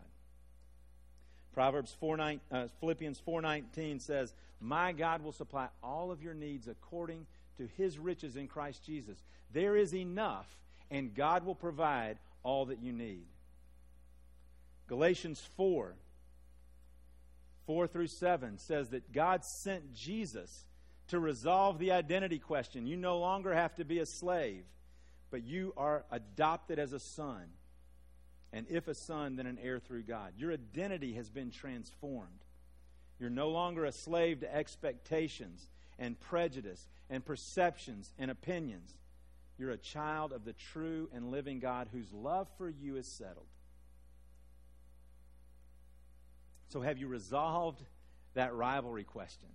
Proverbs 1.53 1.95
4, 1.99 2.21
uh, 2.53 2.67
Philippians 2.79 3.21
4.19 3.27 4.01
says, 4.01 4.33
My 4.61 4.93
God 4.93 5.23
will 5.23 5.33
supply 5.33 5.69
all 5.83 6.13
of 6.13 6.23
your 6.23 6.35
needs 6.35 6.69
according 6.69 7.27
to 7.57 7.69
his 7.77 7.99
riches 7.99 8.37
in 8.37 8.47
Christ 8.47 8.85
Jesus. 8.87 9.19
There 9.53 9.77
is 9.77 9.95
enough, 9.95 10.47
and 10.91 11.13
God 11.13 11.45
will 11.45 11.57
provide 11.57 12.19
all 12.43 12.67
that 12.67 12.81
you 12.81 12.93
need. 12.93 13.27
Galatians 14.87 15.41
4, 15.57 15.95
4 17.67 17.87
through 17.87 18.07
7 18.09 18.59
says 18.59 18.89
that 18.89 19.13
God 19.13 19.45
sent 19.45 19.95
Jesus 19.95 20.65
to 21.09 21.21
resolve 21.21 21.79
the 21.79 21.93
identity 21.93 22.39
question. 22.39 22.87
You 22.87 22.97
no 22.97 23.19
longer 23.19 23.55
have 23.55 23.75
to 23.77 23.85
be 23.85 23.99
a 23.99 24.07
slave, 24.07 24.65
but 25.31 25.45
you 25.45 25.73
are 25.77 26.05
adopted 26.11 26.79
as 26.79 26.93
a 26.93 27.01
son. 27.01 27.45
And 28.53 28.67
if 28.69 28.89
a 28.89 28.95
son, 28.95 29.37
then 29.37 29.47
an 29.47 29.59
heir 29.63 29.79
through 29.79 30.03
God. 30.03 30.33
Your 30.37 30.53
identity 30.53 31.15
has 31.15 31.31
been 31.31 31.51
transformed. 31.51 32.45
You're 33.21 33.31
no 33.31 33.51
longer 33.51 33.85
a 33.85 33.93
slave 33.93 34.41
to 34.41 34.53
expectations 34.53 35.69
and 35.99 36.19
prejudice 36.19 36.89
and 37.09 37.25
perceptions 37.25 38.13
and 38.19 38.31
opinions. 38.31 38.97
You're 39.61 39.73
a 39.73 39.77
child 39.77 40.33
of 40.33 40.47
the 40.47 40.55
true 40.55 41.11
and 41.13 41.31
living 41.31 41.61
God 41.61 41.89
whose 41.93 42.11
love 42.15 42.49
for 42.57 42.71
you 42.71 42.97
is 42.97 43.07
settled. 43.07 43.45
So, 46.69 46.81
have 46.81 46.97
you 46.97 47.09
resolved 47.09 47.83
that 48.33 48.55
rivalry 48.55 49.05
question? 49.05 49.51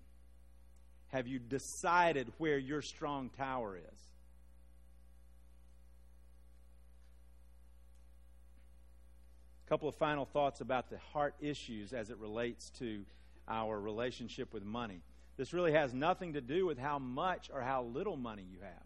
Have 1.07 1.25
you 1.25 1.39
decided 1.39 2.31
where 2.37 2.59
your 2.59 2.83
strong 2.83 3.31
tower 3.31 3.77
is? 3.77 3.99
A 9.65 9.69
couple 9.69 9.89
of 9.89 9.95
final 9.95 10.25
thoughts 10.25 10.61
about 10.61 10.91
the 10.91 10.99
heart 11.13 11.33
issues 11.41 11.93
as 11.93 12.11
it 12.11 12.17
relates 12.19 12.69
to 12.77 13.03
our 13.47 13.79
relationship 13.81 14.53
with 14.53 14.63
money. 14.63 15.01
This 15.35 15.51
really 15.51 15.71
has 15.71 15.95
nothing 15.95 16.33
to 16.33 16.41
do 16.41 16.67
with 16.67 16.77
how 16.77 16.99
much 16.99 17.49
or 17.51 17.61
how 17.61 17.85
little 17.85 18.17
money 18.17 18.45
you 18.47 18.59
have. 18.61 18.83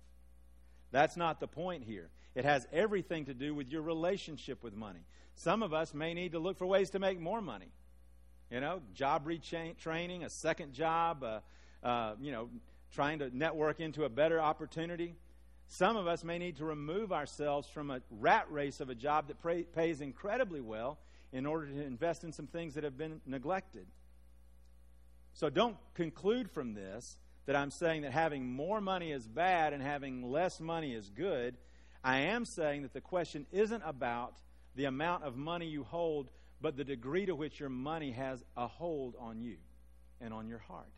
That's 0.92 1.18
not 1.18 1.40
the 1.40 1.48
point 1.48 1.84
here. 1.84 2.10
It 2.36 2.46
has 2.46 2.68
everything 2.72 3.26
to 3.26 3.34
do 3.34 3.54
with 3.54 3.70
your 3.70 3.82
relationship 3.82 4.64
with 4.64 4.74
money. 4.74 5.02
Some 5.36 5.64
of 5.64 5.74
us 5.74 5.94
may 5.94 6.14
need 6.14 6.34
to 6.34 6.40
look 6.40 6.58
for 6.58 6.66
ways 6.66 6.90
to 6.92 7.00
make 7.00 7.20
more 7.20 7.42
money. 7.42 7.72
You 8.52 8.62
know, 8.62 8.82
job 8.94 9.26
retraining, 9.26 10.26
a 10.26 10.30
second 10.30 10.74
job, 10.74 11.24
uh, 11.24 11.40
uh, 11.84 12.16
you 12.20 12.32
know, 12.32 12.50
trying 12.92 13.20
to 13.20 13.36
network 13.36 13.80
into 13.80 14.06
a 14.06 14.10
better 14.10 14.42
opportunity. 14.42 15.16
Some 15.68 15.96
of 15.96 16.08
us 16.08 16.24
may 16.24 16.40
need 16.40 16.58
to 16.58 16.66
remove 16.66 17.12
ourselves 17.14 17.68
from 17.68 17.92
a 17.92 18.02
rat 18.10 18.48
race 18.50 18.80
of 18.80 18.90
a 18.90 18.96
job 18.96 19.28
that 19.28 19.42
pay, 19.44 19.64
pays 19.64 20.02
incredibly 20.02 20.62
well 20.62 20.98
in 21.32 21.46
order 21.46 21.68
to 21.68 21.86
invest 21.86 22.24
in 22.24 22.32
some 22.32 22.48
things 22.48 22.74
that 22.74 22.84
have 22.84 22.98
been 22.98 23.22
neglected. 23.28 23.86
So 25.34 25.50
don't 25.50 25.78
conclude 25.94 26.50
from 26.50 26.74
this 26.74 27.18
that 27.50 27.56
I'm 27.56 27.72
saying 27.72 28.04
that 28.04 28.12
having 28.12 28.46
more 28.46 28.80
money 28.80 29.12
is 29.12 29.28
bad 29.28 29.74
and 29.74 29.82
having 29.82 30.22
less 30.32 30.60
money 30.60 30.94
is 30.94 31.10
good. 31.10 31.58
I 32.04 32.20
am 32.20 32.46
saying 32.46 32.84
that 32.84 32.94
the 32.94 33.02
question 33.02 33.48
isn't 33.52 33.82
about 33.84 34.36
the 34.76 34.86
amount 34.86 35.24
of 35.24 35.36
money 35.36 35.66
you 35.66 35.84
hold, 35.84 36.30
but 36.62 36.78
the 36.78 36.84
degree 36.84 37.26
to 37.26 37.34
which 37.34 37.60
your 37.60 37.70
money 37.70 38.12
has 38.12 38.46
a 38.56 38.68
hold 38.68 39.16
on 39.20 39.42
you 39.42 39.56
and 40.22 40.32
on 40.32 40.48
your 40.48 40.60
heart. 40.60 40.92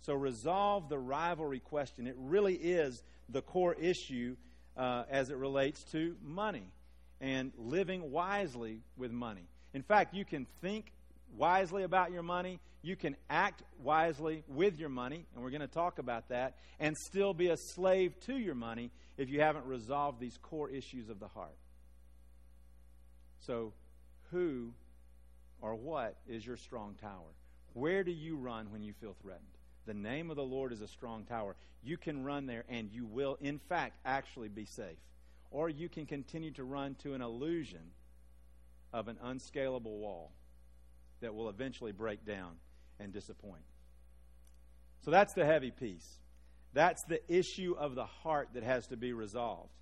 So 0.00 0.14
resolve 0.14 0.88
the 0.88 0.98
rivalry 0.98 1.60
question. 1.60 2.08
It 2.08 2.16
really 2.18 2.54
is 2.54 3.04
the 3.28 3.40
core 3.40 3.74
issue 3.74 4.34
uh, 4.76 5.04
as 5.08 5.30
it 5.30 5.36
relates 5.36 5.84
to 5.92 6.16
money 6.24 6.72
and 7.20 7.52
living 7.56 8.10
wisely 8.10 8.80
with 8.96 9.12
money. 9.12 9.46
In 9.74 9.82
fact, 9.82 10.12
you 10.12 10.24
can 10.24 10.44
think 10.60 10.90
wisely 11.36 11.82
about 11.82 12.12
your 12.12 12.22
money, 12.22 12.60
you 12.82 12.96
can 12.96 13.16
act 13.28 13.62
wisely 13.82 14.44
with 14.48 14.78
your 14.78 14.88
money, 14.88 15.26
and 15.34 15.42
we're 15.42 15.50
going 15.50 15.60
to 15.60 15.66
talk 15.66 15.98
about 15.98 16.28
that, 16.28 16.56
and 16.78 16.96
still 16.96 17.34
be 17.34 17.48
a 17.48 17.56
slave 17.56 18.18
to 18.20 18.36
your 18.36 18.54
money 18.54 18.90
if 19.16 19.28
you 19.28 19.40
haven't 19.40 19.66
resolved 19.66 20.20
these 20.20 20.38
core 20.42 20.70
issues 20.70 21.08
of 21.08 21.18
the 21.18 21.28
heart. 21.28 21.56
So, 23.40 23.72
who 24.30 24.72
or 25.60 25.74
what 25.74 26.16
is 26.28 26.46
your 26.46 26.56
strong 26.56 26.94
tower? 27.00 27.34
Where 27.72 28.04
do 28.04 28.12
you 28.12 28.36
run 28.36 28.70
when 28.70 28.82
you 28.82 28.92
feel 28.92 29.16
threatened? 29.20 29.46
The 29.86 29.94
name 29.94 30.30
of 30.30 30.36
the 30.36 30.44
Lord 30.44 30.72
is 30.72 30.82
a 30.82 30.88
strong 30.88 31.24
tower. 31.24 31.56
You 31.82 31.96
can 31.96 32.24
run 32.24 32.46
there 32.46 32.64
and 32.68 32.90
you 32.92 33.06
will, 33.06 33.38
in 33.40 33.58
fact, 33.58 33.96
actually 34.04 34.48
be 34.48 34.66
safe. 34.66 34.98
Or 35.50 35.70
you 35.70 35.88
can 35.88 36.04
continue 36.04 36.50
to 36.52 36.64
run 36.64 36.94
to 37.02 37.14
an 37.14 37.22
illusion 37.22 37.92
of 38.92 39.08
an 39.08 39.16
unscalable 39.22 39.98
wall 39.98 40.32
that 41.20 41.34
will 41.34 41.48
eventually 41.48 41.92
break 41.92 42.24
down 42.24 42.52
and 43.00 43.12
disappoint. 43.12 43.62
So 45.04 45.10
that's 45.10 45.34
the 45.34 45.44
heavy 45.44 45.70
piece. 45.70 46.06
That's 46.74 47.02
the 47.04 47.20
issue 47.32 47.74
of 47.78 47.94
the 47.94 48.04
heart 48.04 48.50
that 48.54 48.62
has 48.62 48.86
to 48.88 48.96
be 48.96 49.12
resolved. 49.12 49.72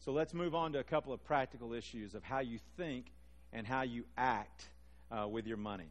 So 0.00 0.12
let's 0.12 0.32
move 0.32 0.54
on 0.54 0.72
to 0.72 0.78
a 0.78 0.84
couple 0.84 1.12
of 1.12 1.24
practical 1.24 1.72
issues 1.72 2.14
of 2.14 2.22
how 2.22 2.38
you 2.38 2.58
think 2.76 3.06
and 3.52 3.66
how 3.66 3.82
you 3.82 4.04
act 4.16 4.68
uh, 5.10 5.26
with 5.28 5.46
your 5.46 5.56
money. 5.56 5.90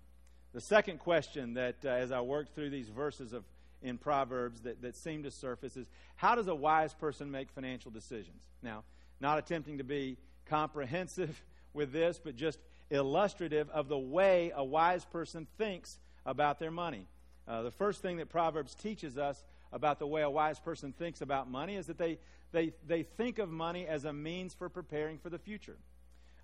The 0.53 0.61
second 0.61 0.99
question 0.99 1.55
that, 1.55 1.75
uh, 1.83 1.89
as 1.89 2.11
I 2.11 2.21
worked 2.21 2.55
through 2.55 2.69
these 2.69 2.89
verses 2.89 3.33
of 3.33 3.43
in 3.81 3.97
Proverbs 3.97 4.61
that, 4.61 4.81
that 4.81 4.95
seem 4.95 5.23
to 5.23 5.31
surface 5.31 5.77
is 5.77 5.87
how 6.15 6.35
does 6.35 6.47
a 6.47 6.55
wise 6.55 6.93
person 6.93 7.29
make 7.29 7.51
financial 7.51 7.91
decisions? 7.91 8.41
Now, 8.63 8.83
not 9.19 9.37
attempting 9.37 9.77
to 9.77 9.83
be 9.83 10.17
comprehensive 10.45 11.43
with 11.73 11.91
this, 11.91 12.19
but 12.23 12.35
just 12.35 12.59
illustrative 12.89 13.69
of 13.69 13.87
the 13.87 13.97
way 13.97 14.51
a 14.55 14.63
wise 14.63 15.05
person 15.05 15.47
thinks 15.57 15.99
about 16.25 16.59
their 16.59 16.71
money. 16.71 17.05
Uh, 17.47 17.61
the 17.61 17.71
first 17.71 18.01
thing 18.01 18.17
that 18.17 18.29
Proverbs 18.29 18.75
teaches 18.75 19.17
us 19.17 19.43
about 19.71 19.99
the 19.99 20.07
way 20.07 20.21
a 20.21 20.29
wise 20.29 20.59
person 20.59 20.93
thinks 20.93 21.21
about 21.21 21.49
money 21.49 21.75
is 21.75 21.87
that 21.87 21.97
they, 21.97 22.17
they, 22.51 22.73
they 22.85 23.03
think 23.03 23.39
of 23.39 23.49
money 23.49 23.87
as 23.87 24.05
a 24.05 24.13
means 24.13 24.53
for 24.53 24.69
preparing 24.69 25.17
for 25.17 25.29
the 25.29 25.39
future. 25.39 25.77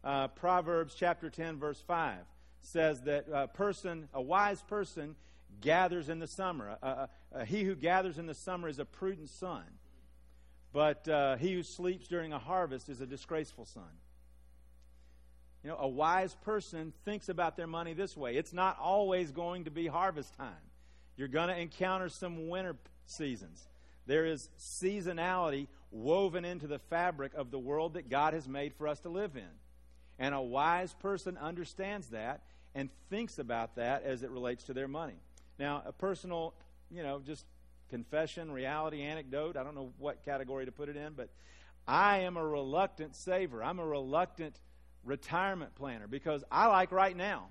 Uh, 0.04 0.28
Proverbs 0.30 0.96
chapter 0.96 1.30
10, 1.30 1.58
verse 1.58 1.82
5 1.86 2.18
says 2.62 3.02
that 3.02 3.26
a 3.32 3.48
person, 3.48 4.08
a 4.14 4.22
wise 4.22 4.62
person, 4.62 5.16
gathers 5.62 6.10
in 6.10 6.20
the 6.20 6.28
summer. 6.28 6.78
Uh, 6.82 7.08
uh, 7.34 7.46
he 7.46 7.64
who 7.64 7.76
gathers 7.76 8.18
in 8.18 8.26
the 8.26 8.34
summer 8.34 8.68
is 8.68 8.80
a 8.80 8.86
prudent 8.86 9.30
son, 9.30 9.64
but 10.72 11.08
uh, 11.08 11.36
he 11.38 11.54
who 11.54 11.64
sleeps 11.64 12.08
during 12.08 12.34
a 12.34 12.40
harvest 12.40 12.90
is 12.90 13.02
a 13.02 13.06
disgraceful 13.06 13.66
son. 13.66 13.84
You 15.64 15.70
know, 15.70 15.78
a 15.80 15.88
wise 15.88 16.36
person 16.44 16.92
thinks 17.06 17.30
about 17.30 17.56
their 17.56 17.68
money 17.68 17.94
this 17.94 18.18
way 18.18 18.36
it's 18.36 18.54
not 18.54 18.78
always 18.80 19.32
going 19.32 19.66
to 19.66 19.72
be 19.72 19.88
harvest 19.88 20.36
time. 20.36 20.54
You're 21.16 21.28
going 21.28 21.50
to 21.50 21.60
encounter 21.60 22.10
some 22.10 22.50
winter 22.50 22.76
seasons. 23.06 23.68
There 24.06 24.26
is 24.26 24.50
seasonality 24.60 25.68
woven 25.92 26.44
into 26.44 26.68
the 26.68 26.80
fabric 26.80 27.34
of 27.36 27.52
the 27.52 27.60
world 27.60 27.94
that 27.94 28.10
God 28.10 28.34
has 28.34 28.48
made 28.48 28.74
for 28.74 28.88
us 28.88 29.00
to 29.02 29.10
live 29.10 29.36
in. 29.36 29.44
And 30.20 30.36
a 30.36 30.42
wise 30.42 30.94
person 30.94 31.38
understands 31.38 32.08
that 32.10 32.42
and 32.76 32.90
thinks 33.10 33.40
about 33.40 33.76
that 33.76 34.04
as 34.04 34.24
it 34.24 34.32
relates 34.32 34.64
to 34.66 34.74
their 34.74 34.88
money. 34.88 35.16
Now, 35.60 35.84
a 35.86 35.92
personal, 35.92 36.54
you 36.92 37.04
know, 37.04 37.22
just 37.26 37.46
confession, 37.90 38.52
reality, 38.52 39.02
anecdote, 39.02 39.56
I 39.56 39.64
don't 39.64 39.76
know 39.76 39.92
what 40.00 40.26
category 40.26 40.66
to 40.66 40.72
put 40.72 40.90
it 40.90 40.98
in, 40.98 41.14
but 41.14 41.30
I 41.88 42.20
am 42.20 42.38
a 42.38 42.46
reluctant 42.46 43.16
saver. 43.16 43.64
I'm 43.64 43.80
a 43.80 43.86
reluctant 43.86 44.56
retirement 45.04 45.76
planner 45.76 46.08
because 46.08 46.44
I 46.52 46.68
like 46.68 46.92
right 46.92 47.16
now, 47.16 47.48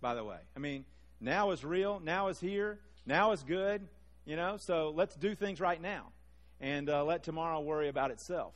by 0.00 0.14
the 0.14 0.24
way. 0.24 0.38
I 0.56 0.58
mean, 0.60 0.84
now 1.20 1.50
is 1.50 1.64
real, 1.64 2.00
now 2.00 2.28
is 2.28 2.40
here, 2.40 2.78
now 3.06 3.32
is 3.32 3.42
good, 3.42 3.86
you 4.24 4.36
know, 4.36 4.56
so 4.56 4.92
let's 4.94 5.14
do 5.16 5.34
things 5.34 5.60
right 5.60 5.80
now 5.80 6.06
and 6.60 6.88
uh, 6.88 7.04
let 7.04 7.22
tomorrow 7.22 7.60
worry 7.60 7.88
about 7.88 8.10
itself. 8.10 8.54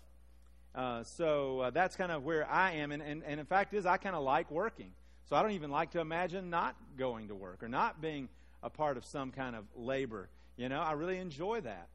Uh, 0.75 1.03
so 1.03 1.61
uh, 1.61 1.71
that's 1.71 1.97
kind 1.97 2.13
of 2.13 2.25
where 2.25 2.49
I 2.49 2.73
am. 2.73 2.93
And, 2.93 3.03
and, 3.03 3.23
and 3.25 3.41
in 3.41 3.47
fact, 3.47 3.75
is 3.75 3.87
I 3.87 3.97
kind 3.97 4.15
of 4.15 4.23
like 4.23 4.51
working. 4.51 4.93
So 5.29 5.37
I 5.37 5.43
don't 5.43 5.53
even 5.53 5.71
like 5.71 5.91
to 5.91 6.01
imagine 6.01 6.51
not 6.51 6.77
going 6.97 7.29
to 7.29 7.35
work 7.35 7.63
or 7.63 7.69
not 7.69 8.01
being 8.01 8.29
a 8.63 8.71
part 8.71 8.97
of 8.97 9.05
some 9.05 9.31
kind 9.31 9.55
of 9.55 9.65
labor. 9.77 10.29
You 10.57 10.69
know, 10.69 10.81
I 10.81 10.93
really 10.93 11.19
enjoy 11.19 11.61
that. 11.63 11.89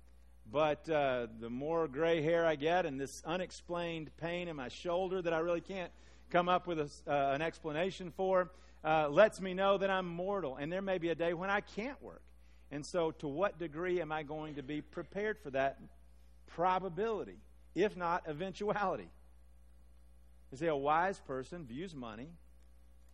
But 0.51 0.87
uh, 0.89 1.27
the 1.39 1.49
more 1.49 1.87
gray 1.87 2.21
hair 2.21 2.45
I 2.45 2.55
get 2.55 2.85
and 2.85 2.99
this 2.99 3.23
unexplained 3.25 4.11
pain 4.17 4.47
in 4.47 4.55
my 4.55 4.67
shoulder 4.67 5.21
that 5.21 5.33
I 5.33 5.39
really 5.39 5.61
can't 5.61 5.91
come 6.33 6.49
up 6.49 6.65
with 6.65 6.79
a, 6.79 6.89
uh, 7.07 7.33
an 7.35 7.43
explanation 7.43 8.11
for 8.17 8.49
uh, 8.83 9.07
lets 9.07 9.39
me 9.39 9.53
know 9.53 9.77
that 9.77 9.91
I'm 9.91 10.07
mortal. 10.07 10.57
And 10.57 10.71
there 10.71 10.81
may 10.81 10.97
be 10.97 11.09
a 11.09 11.15
day 11.15 11.33
when 11.33 11.51
I 11.51 11.61
can't 11.61 12.01
work. 12.01 12.23
And 12.71 12.83
so, 12.83 13.11
to 13.11 13.27
what 13.27 13.59
degree 13.59 14.01
am 14.01 14.11
I 14.11 14.23
going 14.23 14.55
to 14.55 14.63
be 14.63 14.81
prepared 14.81 15.37
for 15.43 15.51
that 15.51 15.77
probability, 16.47 17.37
if 17.75 17.95
not 17.95 18.23
eventuality? 18.27 19.07
You 20.51 20.57
see, 20.57 20.65
a 20.65 20.75
wise 20.75 21.19
person 21.19 21.65
views 21.65 21.93
money 21.93 22.29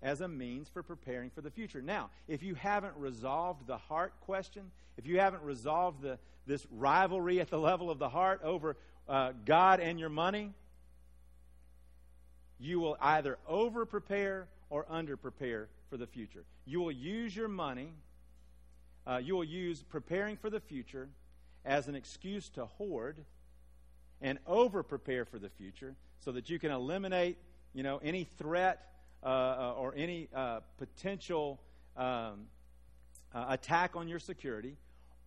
as 0.02 0.22
a 0.22 0.28
means 0.30 0.70
for 0.70 0.82
preparing 0.82 1.30
for 1.30 1.42
the 1.42 1.52
future. 1.52 1.82
Now, 1.82 2.10
if 2.30 2.42
you 2.42 2.56
haven't 2.56 2.96
resolved 2.96 3.68
the 3.68 3.78
heart 3.78 4.14
question, 4.22 4.72
if 4.98 5.06
you 5.06 5.20
haven't 5.20 5.44
resolved 5.44 6.02
the, 6.02 6.20
this 6.48 6.66
rivalry 6.72 7.42
at 7.42 7.50
the 7.50 7.60
level 7.60 7.92
of 7.92 8.00
the 8.00 8.08
heart 8.08 8.40
over 8.46 8.78
uh, 9.10 9.34
God 9.46 9.82
and 9.82 10.00
your 10.00 10.10
money, 10.10 10.54
you 12.60 12.80
will 12.80 12.98
either 13.02 13.38
over 13.48 13.86
prepare 13.86 14.48
or 14.70 14.86
under 14.90 15.18
prepare 15.18 15.68
for 15.90 15.98
the 15.98 16.08
future. 16.08 16.44
You 16.66 16.82
will 16.82 16.92
use 16.92 17.36
your 17.36 17.48
money, 17.48 17.94
uh, 19.08 19.18
you 19.24 19.36
will 19.36 19.44
use 19.44 19.84
preparing 19.84 20.38
for 20.38 20.50
the 20.50 20.60
future 20.60 21.10
as 21.66 21.88
an 21.88 21.96
excuse 21.96 22.50
to 22.50 22.66
hoard 22.66 23.18
and 24.22 24.38
over 24.46 24.84
prepare 24.84 25.26
for 25.26 25.40
the 25.40 25.50
future 25.50 25.96
so 26.20 26.32
that 26.34 26.50
you 26.50 26.60
can 26.60 26.72
eliminate 26.72 27.38
you 27.74 27.84
know 27.84 28.00
any 28.04 28.24
threat 28.24 28.86
uh, 29.24 29.28
uh, 29.28 29.74
or 29.78 29.94
any 29.96 30.28
uh, 30.34 30.60
potential 30.78 31.60
um, 31.98 32.48
uh, 33.34 33.46
attack 33.50 33.96
on 33.96 34.08
your 34.08 34.20
security, 34.20 34.76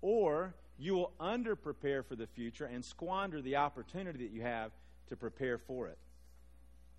or 0.01 0.55
you 0.79 0.95
will 0.95 1.13
under 1.21 1.55
prepare 1.55 2.03
for 2.03 2.17
the 2.17 2.27
future 2.27 2.65
and 2.65 2.85
squander 2.85 3.41
the 3.41 3.57
opportunity 3.57 4.27
that 4.27 4.33
you 4.33 4.43
have 4.43 4.73
to 5.09 5.17
prepare 5.17 5.59
for 5.59 5.89
it. 5.89 5.99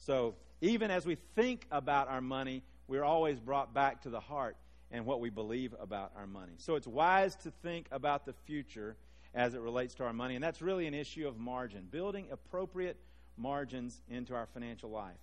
So, 0.05 0.35
even 0.59 0.91
as 0.91 1.05
we 1.05 1.15
think 1.35 1.65
about 1.71 2.09
our 2.09 2.19
money, 2.19 2.61
we're 2.87 3.05
always 3.05 3.39
brought 3.39 3.73
back 3.73 4.01
to 4.01 4.09
the 4.09 4.19
heart 4.19 4.57
and 4.91 5.05
what 5.05 5.21
we 5.21 5.29
believe 5.29 5.73
about 5.79 6.11
our 6.17 6.27
money. 6.27 6.53
So, 6.57 6.75
it's 6.75 6.87
wise 6.87 7.35
to 7.37 7.51
think 7.63 7.87
about 7.89 8.25
the 8.25 8.33
future 8.45 8.97
as 9.33 9.53
it 9.53 9.61
relates 9.61 9.93
to 9.95 10.03
our 10.03 10.11
money, 10.11 10.35
and 10.35 10.43
that's 10.43 10.61
really 10.61 10.87
an 10.87 10.93
issue 10.93 11.25
of 11.27 11.37
margin, 11.37 11.87
building 11.89 12.27
appropriate 12.31 12.97
margins 13.37 14.01
into 14.09 14.35
our 14.35 14.45
financial 14.53 14.89
life. 14.89 15.15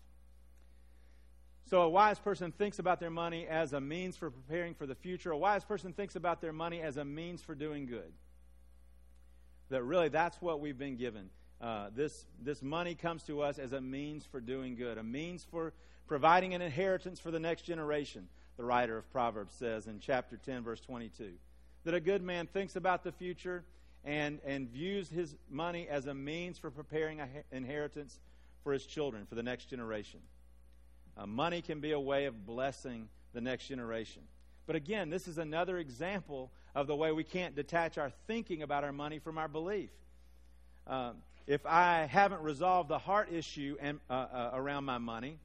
So, 1.66 1.82
a 1.82 1.88
wise 1.88 2.18
person 2.18 2.50
thinks 2.50 2.78
about 2.78 3.00
their 3.00 3.10
money 3.10 3.46
as 3.46 3.74
a 3.74 3.80
means 3.80 4.16
for 4.16 4.30
preparing 4.30 4.74
for 4.74 4.86
the 4.86 4.94
future. 4.94 5.30
A 5.30 5.38
wise 5.38 5.64
person 5.64 5.92
thinks 5.92 6.16
about 6.16 6.40
their 6.40 6.54
money 6.54 6.80
as 6.80 6.96
a 6.96 7.04
means 7.04 7.42
for 7.42 7.54
doing 7.54 7.84
good. 7.84 8.12
That 9.68 9.82
really, 9.82 10.08
that's 10.08 10.40
what 10.40 10.58
we've 10.58 10.78
been 10.78 10.96
given. 10.96 11.28
Uh, 11.60 11.90
this, 11.94 12.24
this 12.42 12.62
money 12.62 12.94
comes 12.94 13.22
to 13.24 13.42
us 13.42 13.58
as 13.58 13.72
a 13.72 13.80
means 13.80 14.24
for 14.24 14.40
doing 14.40 14.76
good, 14.76 14.96
a 14.96 15.02
means 15.02 15.46
for 15.50 15.72
providing 16.06 16.54
an 16.54 16.62
inheritance 16.62 17.20
for 17.20 17.30
the 17.30 17.38
next 17.38 17.62
generation, 17.62 18.28
the 18.56 18.64
writer 18.64 18.96
of 18.96 19.10
Proverbs 19.12 19.54
says 19.54 19.86
in 19.86 20.00
chapter 20.00 20.36
10, 20.38 20.64
verse 20.64 20.80
22. 20.80 21.32
That 21.84 21.94
a 21.94 22.00
good 22.00 22.22
man 22.22 22.46
thinks 22.46 22.76
about 22.76 23.04
the 23.04 23.12
future 23.12 23.62
and, 24.04 24.40
and 24.44 24.68
views 24.68 25.10
his 25.10 25.36
money 25.50 25.86
as 25.88 26.06
a 26.06 26.14
means 26.14 26.58
for 26.58 26.70
preparing 26.70 27.20
an 27.20 27.28
inheritance 27.52 28.18
for 28.64 28.72
his 28.72 28.86
children, 28.86 29.26
for 29.26 29.34
the 29.34 29.42
next 29.42 29.66
generation. 29.66 30.20
Uh, 31.16 31.26
money 31.26 31.60
can 31.60 31.80
be 31.80 31.92
a 31.92 32.00
way 32.00 32.24
of 32.24 32.46
blessing 32.46 33.08
the 33.34 33.40
next 33.40 33.66
generation. 33.68 34.22
But 34.66 34.76
again, 34.76 35.10
this 35.10 35.28
is 35.28 35.38
another 35.38 35.78
example 35.78 36.50
of 36.74 36.86
the 36.86 36.96
way 36.96 37.12
we 37.12 37.24
can't 37.24 37.54
detach 37.54 37.98
our 37.98 38.10
thinking 38.26 38.62
about 38.62 38.84
our 38.84 38.92
money 38.92 39.18
from 39.18 39.36
our 39.36 39.48
belief. 39.48 39.90
Um, 40.86 41.16
if 41.46 41.64
I 41.66 42.06
haven't 42.06 42.42
resolved 42.42 42.88
the 42.88 42.98
heart 42.98 43.32
issue 43.32 43.76
and, 43.80 44.00
uh, 44.08 44.12
uh, 44.12 44.50
around 44.54 44.84
my 44.84 44.98
money, 44.98 45.38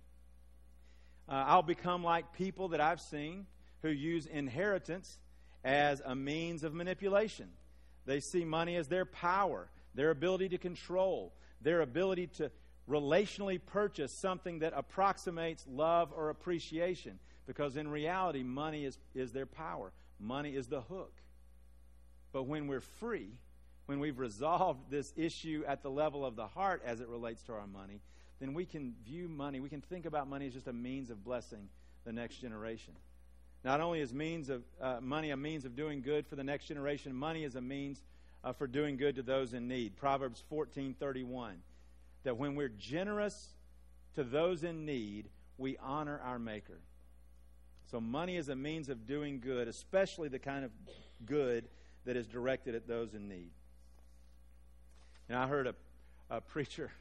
uh, 1.27 1.43
I'll 1.47 1.63
become 1.63 2.03
like 2.03 2.33
people 2.33 2.69
that 2.69 2.81
I've 2.81 3.01
seen 3.01 3.47
who 3.81 3.89
use 3.89 4.25
inheritance 4.25 5.17
as 5.63 6.01
a 6.05 6.15
means 6.15 6.63
of 6.63 6.73
manipulation. 6.73 7.49
They 8.05 8.19
see 8.19 8.45
money 8.45 8.75
as 8.75 8.87
their 8.87 9.05
power, 9.05 9.67
their 9.95 10.11
ability 10.11 10.49
to 10.49 10.57
control, 10.57 11.33
their 11.61 11.81
ability 11.81 12.27
to 12.37 12.51
relationally 12.87 13.59
purchase 13.65 14.11
something 14.11 14.59
that 14.59 14.73
approximates 14.75 15.65
love 15.67 16.13
or 16.15 16.29
appreciation. 16.29 17.19
Because 17.47 17.77
in 17.77 17.87
reality, 17.87 18.43
money 18.43 18.85
is, 18.85 18.97
is 19.13 19.31
their 19.31 19.45
power, 19.45 19.91
money 20.19 20.55
is 20.55 20.67
the 20.67 20.81
hook. 20.81 21.13
But 22.31 22.43
when 22.43 22.67
we're 22.67 22.81
free, 22.81 23.29
when 23.85 23.99
we've 23.99 24.19
resolved 24.19 24.89
this 24.89 25.13
issue 25.15 25.63
at 25.67 25.83
the 25.83 25.89
level 25.89 26.25
of 26.25 26.35
the 26.35 26.47
heart 26.47 26.81
as 26.85 26.99
it 26.99 27.07
relates 27.07 27.43
to 27.43 27.53
our 27.53 27.67
money, 27.67 28.01
then 28.39 28.53
we 28.53 28.65
can 28.65 28.93
view 29.05 29.27
money, 29.27 29.59
we 29.59 29.69
can 29.69 29.81
think 29.81 30.05
about 30.05 30.27
money 30.27 30.47
as 30.47 30.53
just 30.53 30.67
a 30.67 30.73
means 30.73 31.09
of 31.09 31.23
blessing 31.23 31.69
the 32.03 32.11
next 32.11 32.37
generation. 32.37 32.93
Not 33.63 33.81
only 33.81 33.99
is 33.99 34.13
means 34.13 34.49
of 34.49 34.63
uh, 34.81 34.97
money 35.01 35.31
a 35.31 35.37
means 35.37 35.65
of 35.65 35.75
doing 35.75 36.01
good 36.01 36.27
for 36.27 36.35
the 36.35 36.43
next 36.43 36.65
generation, 36.65 37.15
money 37.15 37.43
is 37.43 37.55
a 37.55 37.61
means 37.61 38.03
uh, 38.43 38.53
for 38.53 38.67
doing 38.67 38.97
good 38.97 39.15
to 39.15 39.23
those 39.23 39.53
in 39.53 39.67
need. 39.67 39.95
Proverbs 39.95 40.43
14:31 40.51 41.55
that 42.25 42.37
when 42.37 42.55
we're 42.55 42.69
generous 42.69 43.53
to 44.15 44.23
those 44.23 44.63
in 44.63 44.85
need, 44.85 45.29
we 45.57 45.77
honor 45.77 46.19
our 46.23 46.39
Maker. 46.39 46.79
So, 47.89 48.01
money 48.01 48.35
is 48.35 48.49
a 48.49 48.55
means 48.55 48.89
of 48.89 49.07
doing 49.07 49.39
good, 49.39 49.67
especially 49.67 50.27
the 50.27 50.39
kind 50.39 50.65
of 50.65 50.71
good 51.25 51.67
that 52.05 52.17
is 52.17 52.27
directed 52.27 52.75
at 52.75 52.87
those 52.87 53.13
in 53.13 53.29
need. 53.29 53.51
And 55.29 55.37
I 55.37 55.47
heard 55.47 55.67
a, 55.67 55.75
a 56.29 56.41
preacher, 56.41 56.91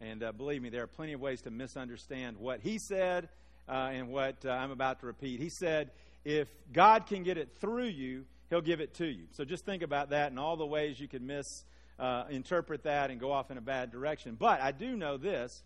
and 0.00 0.22
uh, 0.22 0.32
believe 0.32 0.62
me, 0.62 0.70
there 0.70 0.82
are 0.82 0.88
plenty 0.88 1.12
of 1.12 1.20
ways 1.20 1.42
to 1.42 1.50
misunderstand 1.50 2.36
what 2.36 2.60
he 2.60 2.78
said 2.78 3.28
uh, 3.68 3.90
and 3.92 4.08
what 4.08 4.44
uh, 4.44 4.50
I'm 4.50 4.70
about 4.70 5.00
to 5.00 5.06
repeat. 5.06 5.40
He 5.40 5.50
said, 5.50 5.90
If 6.24 6.48
God 6.72 7.06
can 7.06 7.22
get 7.22 7.38
it 7.38 7.50
through 7.60 7.88
you, 7.88 8.24
he'll 8.50 8.60
give 8.60 8.80
it 8.80 8.94
to 8.94 9.06
you. 9.06 9.24
So, 9.32 9.44
just 9.44 9.64
think 9.64 9.82
about 9.82 10.10
that 10.10 10.30
and 10.30 10.38
all 10.38 10.56
the 10.56 10.66
ways 10.66 11.00
you 11.00 11.08
could 11.08 11.22
misinterpret 11.22 12.80
uh, 12.80 12.88
that 12.88 13.10
and 13.10 13.18
go 13.18 13.32
off 13.32 13.50
in 13.50 13.58
a 13.58 13.62
bad 13.62 13.90
direction. 13.90 14.36
But 14.38 14.60
I 14.60 14.72
do 14.72 14.96
know 14.96 15.16
this 15.16 15.62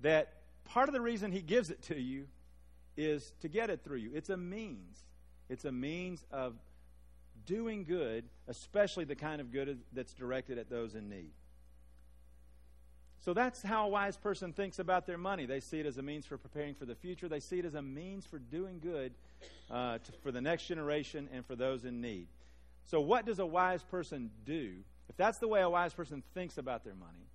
that 0.00 0.32
part 0.64 0.88
of 0.88 0.92
the 0.92 1.00
reason 1.00 1.32
he 1.32 1.40
gives 1.40 1.70
it 1.70 1.82
to 1.84 1.98
you 1.98 2.26
is 2.96 3.32
to 3.40 3.48
get 3.48 3.70
it 3.70 3.82
through 3.84 3.98
you. 3.98 4.10
It's 4.14 4.30
a 4.30 4.36
means. 4.36 4.98
It's 5.48 5.64
a 5.64 5.72
means 5.72 6.24
of 6.30 6.54
doing 7.46 7.84
good, 7.84 8.24
especially 8.48 9.04
the 9.04 9.16
kind 9.16 9.40
of 9.40 9.52
good 9.52 9.78
that's 9.92 10.12
directed 10.12 10.58
at 10.58 10.68
those 10.68 10.94
in 10.94 11.08
need. 11.08 11.30
So 13.20 13.32
that's 13.32 13.62
how 13.62 13.86
a 13.86 13.88
wise 13.88 14.16
person 14.16 14.52
thinks 14.52 14.78
about 14.78 15.06
their 15.06 15.18
money. 15.18 15.46
They 15.46 15.60
see 15.60 15.80
it 15.80 15.86
as 15.86 15.98
a 15.98 16.02
means 16.02 16.26
for 16.26 16.38
preparing 16.38 16.74
for 16.74 16.84
the 16.84 16.94
future. 16.94 17.28
They 17.28 17.40
see 17.40 17.58
it 17.58 17.64
as 17.64 17.74
a 17.74 17.82
means 17.82 18.24
for 18.24 18.38
doing 18.38 18.78
good 18.80 19.12
uh, 19.70 19.98
to, 19.98 20.12
for 20.22 20.30
the 20.30 20.40
next 20.40 20.66
generation 20.66 21.28
and 21.32 21.44
for 21.44 21.56
those 21.56 21.84
in 21.84 22.00
need. 22.00 22.28
So, 22.84 23.00
what 23.00 23.26
does 23.26 23.40
a 23.40 23.46
wise 23.46 23.82
person 23.82 24.30
do 24.44 24.74
if 25.08 25.16
that's 25.16 25.38
the 25.38 25.48
way 25.48 25.62
a 25.62 25.70
wise 25.70 25.94
person 25.94 26.22
thinks 26.34 26.58
about 26.58 26.84
their 26.84 26.94
money, 26.94 27.26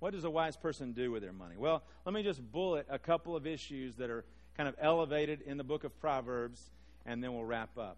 what 0.00 0.12
does 0.12 0.24
a 0.24 0.30
wise 0.30 0.56
person 0.56 0.92
do 0.92 1.12
with 1.12 1.22
their 1.22 1.32
money? 1.32 1.54
Well, 1.56 1.82
let 2.04 2.12
me 2.12 2.22
just 2.22 2.40
bullet 2.52 2.86
a 2.90 2.98
couple 2.98 3.36
of 3.36 3.46
issues 3.46 3.96
that 3.96 4.10
are 4.10 4.24
kind 4.56 4.68
of 4.68 4.74
elevated 4.80 5.42
in 5.42 5.56
the 5.56 5.64
book 5.64 5.84
of 5.84 5.98
Proverbs, 6.00 6.70
and 7.06 7.22
then 7.22 7.32
we'll 7.32 7.44
wrap 7.44 7.78
up. 7.78 7.96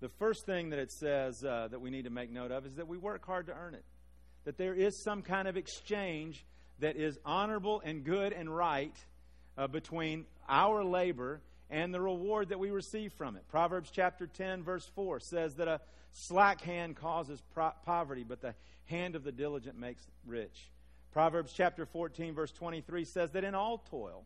The 0.00 0.08
first 0.08 0.44
thing 0.44 0.70
that 0.70 0.78
it 0.78 0.92
says 0.92 1.42
uh, 1.42 1.68
that 1.70 1.80
we 1.80 1.90
need 1.90 2.04
to 2.04 2.10
make 2.10 2.30
note 2.30 2.52
of 2.52 2.66
is 2.66 2.74
that 2.76 2.86
we 2.86 2.98
work 2.98 3.24
hard 3.24 3.46
to 3.46 3.54
earn 3.54 3.74
it, 3.74 3.84
that 4.44 4.58
there 4.58 4.74
is 4.74 4.96
some 4.96 5.22
kind 5.22 5.48
of 5.48 5.56
exchange 5.56 6.44
that 6.80 6.96
is 6.96 7.18
honorable 7.24 7.80
and 7.84 8.04
good 8.04 8.32
and 8.32 8.54
right 8.54 8.94
uh, 9.56 9.66
between 9.66 10.26
our 10.48 10.84
labor 10.84 11.40
and 11.70 11.92
the 11.92 12.00
reward 12.00 12.50
that 12.50 12.58
we 12.58 12.70
receive 12.70 13.12
from 13.14 13.36
it. 13.36 13.48
Proverbs 13.48 13.90
chapter 13.90 14.26
10, 14.26 14.62
verse 14.62 14.88
4 14.94 15.20
says 15.20 15.54
that 15.56 15.68
a 15.68 15.80
slack 16.12 16.60
hand 16.60 16.96
causes 16.96 17.42
pro- 17.54 17.72
poverty, 17.84 18.24
but 18.24 18.40
the 18.40 18.54
hand 18.84 19.16
of 19.16 19.24
the 19.24 19.32
diligent 19.32 19.78
makes 19.78 20.06
rich. 20.26 20.70
Proverbs 21.12 21.52
chapter 21.52 21.86
14, 21.86 22.34
verse 22.34 22.52
23 22.52 23.04
says 23.04 23.30
that 23.30 23.44
in 23.44 23.54
all 23.54 23.78
toil, 23.90 24.24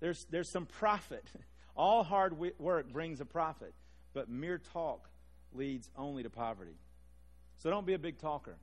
there's, 0.00 0.26
there's 0.30 0.48
some 0.48 0.66
profit. 0.66 1.24
All 1.74 2.04
hard 2.04 2.36
work 2.58 2.92
brings 2.92 3.22
a 3.22 3.24
profit, 3.24 3.72
but 4.14 4.28
mere 4.28 4.58
talk 4.58 5.08
leads 5.52 5.90
only 5.96 6.22
to 6.22 6.30
poverty. 6.30 6.76
So 7.58 7.70
don't 7.70 7.86
be 7.86 7.94
a 7.94 7.98
big 7.98 8.18
talker. 8.18 8.56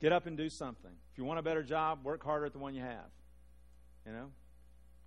Get 0.00 0.12
up 0.12 0.26
and 0.26 0.36
do 0.36 0.48
something. 0.48 0.92
If 1.12 1.18
you 1.18 1.24
want 1.24 1.38
a 1.38 1.42
better 1.42 1.62
job, 1.62 2.04
work 2.04 2.24
harder 2.24 2.46
at 2.46 2.52
the 2.52 2.58
one 2.58 2.74
you 2.74 2.82
have. 2.82 3.10
You 4.06 4.12
know? 4.12 4.30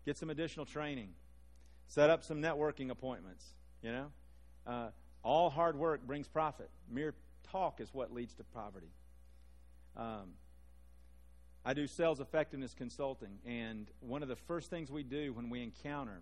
Get 0.06 0.18
some 0.18 0.30
additional 0.30 0.66
training. 0.66 1.10
Set 1.88 2.10
up 2.10 2.24
some 2.24 2.42
networking 2.42 2.92
appointments. 2.92 3.46
You 3.82 3.92
know? 3.92 4.06
Uh, 4.68 4.88
all 5.24 5.50
hard 5.50 5.76
work 5.78 6.06
brings 6.06 6.28
profit. 6.28 6.70
Mere 6.92 7.16
talk 7.52 7.82
is 7.82 7.94
what 7.94 8.13
leads 8.13 8.34
to 8.36 8.44
poverty. 8.44 8.92
Um, 9.98 10.34
I 11.66 11.74
do 11.74 11.88
sales 11.88 12.20
effectiveness 12.20 12.74
consulting, 12.74 13.39
and 13.46 13.89
one 14.02 14.22
of 14.22 14.28
the 14.28 14.36
first 14.36 14.70
things 14.70 14.92
we 14.92 15.04
do 15.04 15.32
when 15.34 15.50
we 15.50 15.63
encounter 15.63 16.22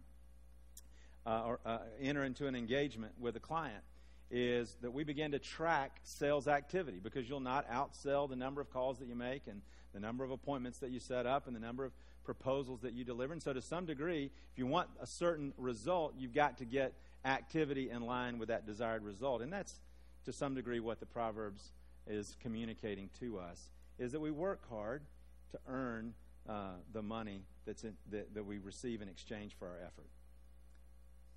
uh, 1.26 1.44
or 1.46 1.60
uh, 1.66 1.80
enter 2.00 2.24
into 2.24 2.48
an 2.48 2.56
engagement 2.56 3.14
with 3.20 3.36
a 3.36 3.40
client 3.40 3.84
is 4.32 4.78
that 4.82 4.92
we 4.92 5.04
begin 5.04 5.32
to 5.32 5.40
track 5.40 6.00
sales 6.04 6.48
activity 6.48 7.00
because 7.04 7.28
you'll 7.28 7.40
not 7.40 7.70
outsell 7.70 8.30
the 8.30 8.36
number 8.36 8.62
of 8.62 8.72
calls 8.72 8.98
that 9.00 9.08
you 9.08 9.16
make 9.16 9.48
and 9.48 9.62
the 9.94 10.00
number 10.00 10.24
of 10.24 10.32
appointments 10.32 10.80
that 10.80 10.90
you 10.90 11.00
set 11.00 11.26
up 11.26 11.48
and 11.48 11.56
the 11.56 11.60
number 11.60 11.84
of 11.84 11.92
proposals 12.24 12.80
that 12.82 12.94
you 12.94 13.04
deliver. 13.04 13.34
And 13.34 13.42
so, 13.42 13.52
to 13.52 13.62
some 13.62 13.86
degree, 13.86 14.32
if 14.52 14.58
you 14.58 14.66
want 14.66 14.88
a 15.02 15.08
certain 15.08 15.54
result, 15.58 16.14
you've 16.18 16.34
got 16.34 16.58
to 16.60 16.66
get 16.66 16.94
activity 17.26 17.90
in 17.90 18.02
line 18.02 18.40
with 18.40 18.48
that 18.48 18.66
desired 18.66 19.04
result. 19.04 19.42
And 19.42 19.52
that's 19.52 19.80
to 20.26 20.32
some 20.32 20.56
degree 20.56 20.80
what 20.80 21.00
the 21.00 21.06
Proverbs 21.06 21.72
is 22.08 22.36
communicating 22.42 23.10
to 23.20 23.40
us 23.40 23.70
is 24.00 24.12
that 24.14 24.20
we 24.20 24.32
work 24.32 24.68
hard 24.70 25.04
to 25.52 25.60
earn 25.68 26.14
uh, 26.50 26.72
the 26.94 27.02
money 27.02 27.44
that's 27.66 27.84
in, 27.84 27.96
that, 28.10 28.34
that 28.34 28.46
we 28.46 28.58
receive 28.58 29.02
in 29.02 29.10
exchange 29.10 29.56
for 29.60 29.68
our 29.68 29.78
effort. 29.86 30.08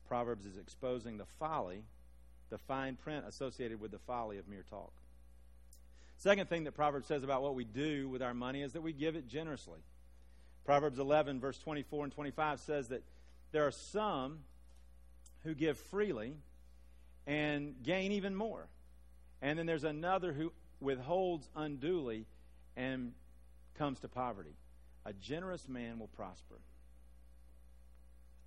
Proverbs 0.08 0.46
is 0.46 0.56
exposing 0.56 1.16
the 1.16 1.26
folly, 1.38 1.82
the 2.50 2.58
fine 2.58 2.96
print 2.96 3.24
associated 3.26 3.80
with 3.80 3.90
the 3.90 3.98
folly 3.98 4.38
of 4.38 4.48
mere 4.48 4.64
talk. 4.68 4.92
Second 6.18 6.48
thing 6.48 6.64
that 6.64 6.72
Proverbs 6.72 7.06
says 7.06 7.22
about 7.22 7.42
what 7.42 7.54
we 7.54 7.64
do 7.64 8.08
with 8.08 8.22
our 8.22 8.34
money 8.34 8.62
is 8.62 8.72
that 8.72 8.82
we 8.82 8.92
give 8.92 9.16
it 9.16 9.28
generously. 9.28 9.80
Proverbs 10.64 10.98
11, 10.98 11.40
verse 11.40 11.58
24 11.58 12.04
and 12.04 12.12
25 12.12 12.60
says 12.60 12.88
that 12.88 13.02
there 13.52 13.66
are 13.66 13.70
some 13.70 14.40
who 15.42 15.54
give 15.54 15.78
freely 15.78 16.34
and 17.26 17.74
gain 17.82 18.12
even 18.12 18.34
more. 18.34 18.68
And 19.42 19.58
then 19.58 19.66
there's 19.66 19.84
another 19.84 20.32
who 20.32 20.52
withholds 20.80 21.48
unduly 21.54 22.26
and 22.76 23.12
comes 23.76 24.00
to 24.00 24.08
poverty. 24.08 24.56
A 25.04 25.12
generous 25.12 25.68
man 25.68 25.98
will 25.98 26.08
prosper. 26.08 26.56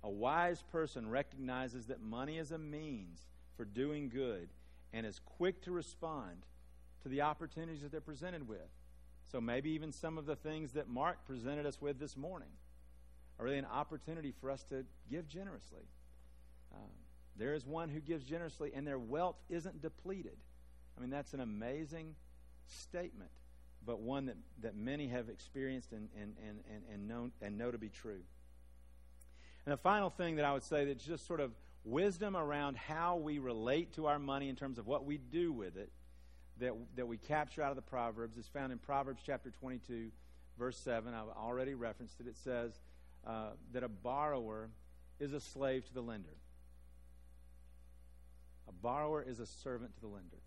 A 0.02 0.10
wise 0.10 0.62
person 0.70 1.08
recognizes 1.08 1.86
that 1.86 2.00
money 2.00 2.38
is 2.38 2.52
a 2.52 2.58
means 2.58 3.26
for 3.56 3.64
doing 3.64 4.08
good 4.08 4.48
and 4.92 5.04
is 5.04 5.20
quick 5.24 5.62
to 5.62 5.72
respond 5.72 6.44
to 7.02 7.08
the 7.08 7.22
opportunities 7.22 7.82
that 7.82 7.90
they're 7.90 8.00
presented 8.00 8.48
with. 8.48 8.70
So 9.30 9.40
maybe 9.40 9.70
even 9.70 9.92
some 9.92 10.16
of 10.16 10.26
the 10.26 10.36
things 10.36 10.72
that 10.72 10.88
Mark 10.88 11.26
presented 11.26 11.66
us 11.66 11.80
with 11.80 11.98
this 11.98 12.16
morning 12.16 12.48
are 13.38 13.44
really 13.44 13.58
an 13.58 13.66
opportunity 13.66 14.32
for 14.40 14.50
us 14.50 14.62
to 14.64 14.84
give 15.10 15.28
generously. 15.28 15.84
Um, 16.72 16.90
there 17.36 17.54
is 17.54 17.66
one 17.66 17.88
who 17.88 18.00
gives 18.00 18.24
generously, 18.24 18.72
and 18.74 18.86
their 18.86 18.98
wealth 18.98 19.36
isn't 19.48 19.82
depleted. 19.82 20.36
I 20.96 21.00
mean, 21.00 21.10
that's 21.10 21.34
an 21.34 21.40
amazing 21.40 22.14
statement, 22.66 23.30
but 23.86 24.00
one 24.00 24.26
that, 24.26 24.36
that 24.62 24.76
many 24.76 25.08
have 25.08 25.28
experienced 25.28 25.92
and, 25.92 26.08
and, 26.20 26.34
and, 26.46 26.60
and, 26.72 26.82
and, 26.92 27.08
known, 27.08 27.32
and 27.40 27.56
know 27.56 27.70
to 27.70 27.78
be 27.78 27.88
true. 27.88 28.20
And 29.68 29.74
the 29.74 29.82
final 29.82 30.08
thing 30.08 30.36
that 30.36 30.46
I 30.46 30.54
would 30.54 30.62
say 30.62 30.86
that's 30.86 31.04
just 31.04 31.26
sort 31.26 31.40
of 31.40 31.52
wisdom 31.84 32.34
around 32.34 32.78
how 32.78 33.16
we 33.16 33.38
relate 33.38 33.92
to 33.96 34.06
our 34.06 34.18
money 34.18 34.48
in 34.48 34.56
terms 34.56 34.78
of 34.78 34.86
what 34.86 35.04
we 35.04 35.18
do 35.18 35.52
with 35.52 35.76
it 35.76 35.90
that, 36.58 36.72
that 36.96 37.06
we 37.06 37.18
capture 37.18 37.60
out 37.60 37.68
of 37.68 37.76
the 37.76 37.82
Proverbs 37.82 38.38
is 38.38 38.46
found 38.46 38.72
in 38.72 38.78
Proverbs 38.78 39.20
chapter 39.26 39.50
22, 39.50 40.08
verse 40.58 40.78
7. 40.78 41.12
I've 41.12 41.36
already 41.36 41.74
referenced 41.74 42.18
it. 42.18 42.26
It 42.26 42.38
says 42.38 42.80
uh, 43.26 43.50
that 43.74 43.82
a 43.82 43.90
borrower 43.90 44.70
is 45.20 45.34
a 45.34 45.40
slave 45.40 45.86
to 45.88 45.92
the 45.92 46.00
lender. 46.00 46.38
A 48.70 48.72
borrower 48.72 49.22
is 49.22 49.38
a 49.38 49.44
servant 49.44 49.94
to 49.96 50.00
the 50.00 50.06
lender. 50.06 50.40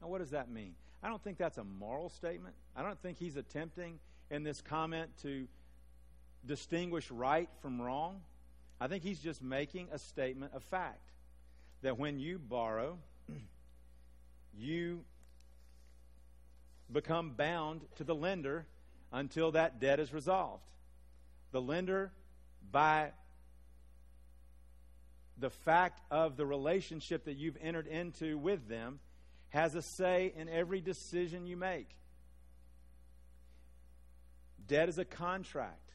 Now, 0.00 0.08
what 0.08 0.20
does 0.20 0.30
that 0.30 0.50
mean? 0.50 0.72
I 1.02 1.10
don't 1.10 1.22
think 1.22 1.36
that's 1.36 1.58
a 1.58 1.64
moral 1.64 2.08
statement. 2.08 2.54
I 2.74 2.82
don't 2.82 2.98
think 3.02 3.18
he's 3.18 3.36
attempting 3.36 3.98
in 4.30 4.42
this 4.42 4.62
comment 4.62 5.10
to 5.20 5.46
distinguish 6.46 7.10
right 7.10 7.48
from 7.60 7.80
wrong. 7.80 8.20
I 8.80 8.88
think 8.88 9.02
he's 9.02 9.18
just 9.20 9.42
making 9.42 9.88
a 9.92 9.98
statement 9.98 10.52
of 10.54 10.62
fact 10.64 11.10
that 11.82 11.98
when 11.98 12.18
you 12.18 12.38
borrow, 12.38 12.98
you 14.56 15.04
become 16.92 17.30
bound 17.30 17.82
to 17.96 18.04
the 18.04 18.14
lender 18.14 18.66
until 19.12 19.52
that 19.52 19.80
debt 19.80 20.00
is 20.00 20.12
resolved. 20.12 20.62
The 21.52 21.60
lender, 21.60 22.12
by 22.70 23.12
the 25.38 25.50
fact 25.50 26.00
of 26.10 26.36
the 26.36 26.46
relationship 26.46 27.24
that 27.24 27.36
you've 27.36 27.56
entered 27.62 27.86
into 27.86 28.38
with 28.38 28.68
them, 28.68 29.00
has 29.50 29.74
a 29.74 29.82
say 29.82 30.32
in 30.36 30.48
every 30.48 30.80
decision 30.80 31.46
you 31.46 31.56
make. 31.56 31.88
Debt 34.66 34.88
is 34.88 34.98
a 34.98 35.04
contract. 35.04 35.85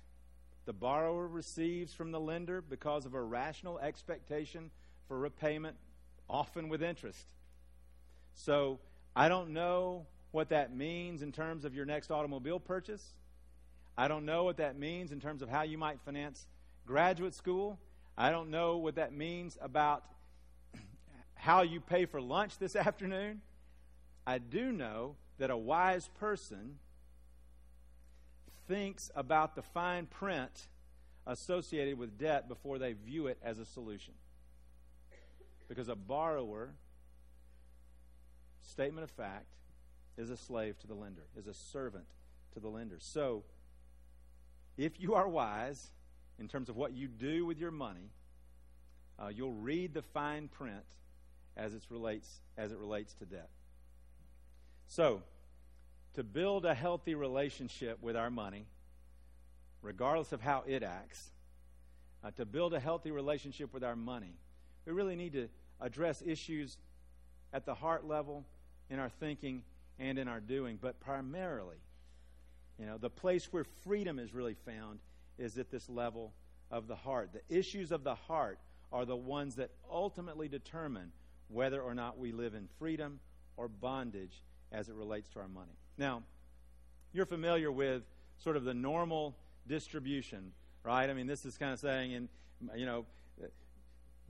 The 0.66 0.74
borrower 0.74 1.28
receives 1.28 1.94
from 1.94 2.12
the 2.12 2.20
lender 2.20 2.62
because 2.62 3.06
of 3.06 3.14
a 3.14 3.22
rational 3.22 3.80
expectation 3.80 4.70
for 5.08 5.18
repayment, 5.18 5.76
often 6.30 6.70
with 6.70 6.84
interest. 6.84 7.26
So 8.34 8.80
I 9.16 9.28
don't 9.28 9.52
know 9.52 10.06
what 10.32 10.50
that 10.50 10.76
means 10.76 11.22
in 11.22 11.32
terms 11.32 11.66
of 11.66 11.76
your 11.76 11.86
next 11.86 12.12
automobile 12.12 12.60
purchase. 12.60 13.06
I 13.98 14.08
don't 14.08 14.26
know 14.26 14.44
what 14.44 14.58
that 14.58 14.78
means 14.78 15.12
in 15.12 15.20
terms 15.20 15.42
of 15.42 15.50
how 15.50 15.64
you 15.64 15.78
might 15.78 16.00
finance 16.06 16.46
graduate 16.86 17.34
school. 17.34 17.78
I 18.18 18.30
don't 18.30 18.50
know 18.50 18.78
what 18.78 18.96
that 18.96 19.14
means 19.14 19.58
about 19.62 20.04
how 21.36 21.64
you 21.64 21.82
pay 21.82 22.06
for 22.06 22.22
lunch 22.22 22.58
this 22.58 22.76
afternoon. 22.78 23.42
I 24.26 24.38
do 24.38 24.72
know 24.72 25.16
that 25.40 25.50
a 25.50 25.58
wise 25.58 26.10
person 26.20 26.78
thinks 28.72 29.12
about 29.16 29.54
the 29.54 29.62
fine 29.62 30.06
print 30.06 30.68
associated 31.28 31.98
with 31.98 32.18
debt 32.18 32.48
before 32.48 32.80
they 32.80 32.94
view 32.94 33.28
it 33.28 33.38
as 33.44 33.60
a 33.60 33.66
solution. 33.66 34.14
Because 35.68 35.90
a 35.90 35.96
borrower, 35.96 36.70
statement 38.62 39.04
of 39.04 39.12
fact, 39.12 39.58
is 40.18 40.30
a 40.30 40.38
slave 40.38 40.80
to 40.80 40.88
the 40.88 40.94
lender, 40.94 41.24
is 41.38 41.48
a 41.48 41.54
servant 41.54 42.06
to 42.54 42.62
the 42.62 42.70
lender. 42.70 42.96
So, 43.00 43.44
if 44.78 45.02
you 45.02 45.16
are 45.16 45.28
wise 45.28 45.92
in 46.40 46.48
terms 46.48 46.70
of 46.70 46.78
what 46.78 46.94
you 46.94 47.10
do 47.10 47.46
with 47.46 47.60
your 47.60 47.72
money, 47.72 48.10
uh, 49.20 49.28
you'll 49.28 49.52
read 49.52 49.94
the 49.94 50.02
fine 50.02 50.48
print 50.48 50.86
as 51.58 51.74
it 51.74 51.84
relates 51.90 52.40
as 52.58 52.72
it 52.72 52.78
relates 52.78 53.14
to 53.16 53.26
debt. 53.26 53.50
So, 54.88 55.24
to 56.16 56.24
build 56.24 56.66
a 56.66 56.74
healthy 56.74 57.16
relationship 57.16 57.98
with 58.02 58.16
our 58.16 58.30
money, 58.30 58.66
regardless 59.82 60.32
of 60.32 60.42
how 60.42 60.64
it 60.68 60.84
acts, 60.84 61.32
uh, 62.24 62.32
to 62.32 62.46
build 62.46 62.74
a 62.74 62.80
healthy 62.80 63.12
relationship 63.12 63.74
with 63.74 63.84
our 63.84 63.96
money, 63.96 64.36
we 64.86 64.92
really 64.92 65.16
need 65.16 65.34
to 65.34 65.48
address 65.80 66.22
issues 66.26 66.78
at 67.54 67.66
the 67.66 67.74
heart 67.74 68.06
level 68.06 68.46
in 68.90 69.00
our 69.00 69.10
thinking 69.10 69.64
and 70.00 70.18
in 70.18 70.28
our 70.28 70.40
doing, 70.40 70.78
but 70.82 71.00
primarily, 71.00 71.78
you 72.80 72.86
know, 72.86 72.98
the 72.98 73.10
place 73.10 73.52
where 73.52 73.64
freedom 73.64 74.20
is 74.20 74.34
really 74.34 74.56
found 74.66 75.00
is 75.38 75.58
at 75.58 75.72
this 75.72 75.90
level 75.90 76.34
of 76.70 76.88
the 76.88 76.96
heart. 76.96 77.32
The 77.34 77.56
issues 77.56 77.92
of 77.92 78.04
the 78.04 78.16
heart 78.16 78.60
are 78.92 79.06
the 79.06 79.16
ones 79.16 79.56
that 79.56 79.72
ultimately 79.90 80.48
determine 80.48 81.12
whether 81.48 81.82
or 81.82 81.94
not 81.94 82.18
we 82.18 82.32
live 82.32 82.54
in 82.54 82.68
freedom 82.80 83.20
or 83.58 83.68
bondage 83.68 84.42
as 84.72 84.90
it 84.90 84.96
relates 84.96 85.30
to 85.30 85.40
our 85.40 85.48
money. 85.48 85.78
Now, 85.98 86.24
you're 87.14 87.26
familiar 87.26 87.72
with 87.72 88.04
sort 88.40 88.58
of 88.58 88.64
the 88.64 88.74
normal 88.74 89.36
distribution, 89.68 90.52
right? 90.84 91.10
I 91.10 91.14
mean, 91.14 91.28
this 91.28 91.46
is 91.46 91.58
kind 91.58 91.74
of 91.74 91.80
saying, 91.80 92.14
and 92.14 92.30
you 92.76 92.86
know, 92.86 93.06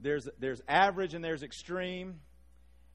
there's 0.00 0.28
there's 0.38 0.60
average 0.68 1.14
and 1.14 1.24
there's 1.24 1.42
extreme, 1.42 2.20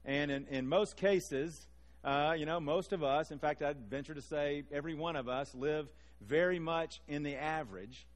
and 0.04 0.30
in, 0.30 0.46
in 0.48 0.68
most 0.68 0.96
cases, 0.96 1.66
uh, 2.04 2.34
you 2.36 2.46
know, 2.46 2.60
most 2.60 2.92
of 2.92 3.02
us, 3.02 3.30
in 3.30 3.38
fact, 3.38 3.62
I'd 3.62 3.90
venture 3.90 4.14
to 4.14 4.22
say 4.22 4.64
every 4.70 4.94
one 4.94 5.16
of 5.16 5.28
us, 5.28 5.54
live 5.54 5.88
very 6.20 6.58
much 6.58 7.00
in 7.08 7.22
the 7.22 7.36
average. 7.36 8.06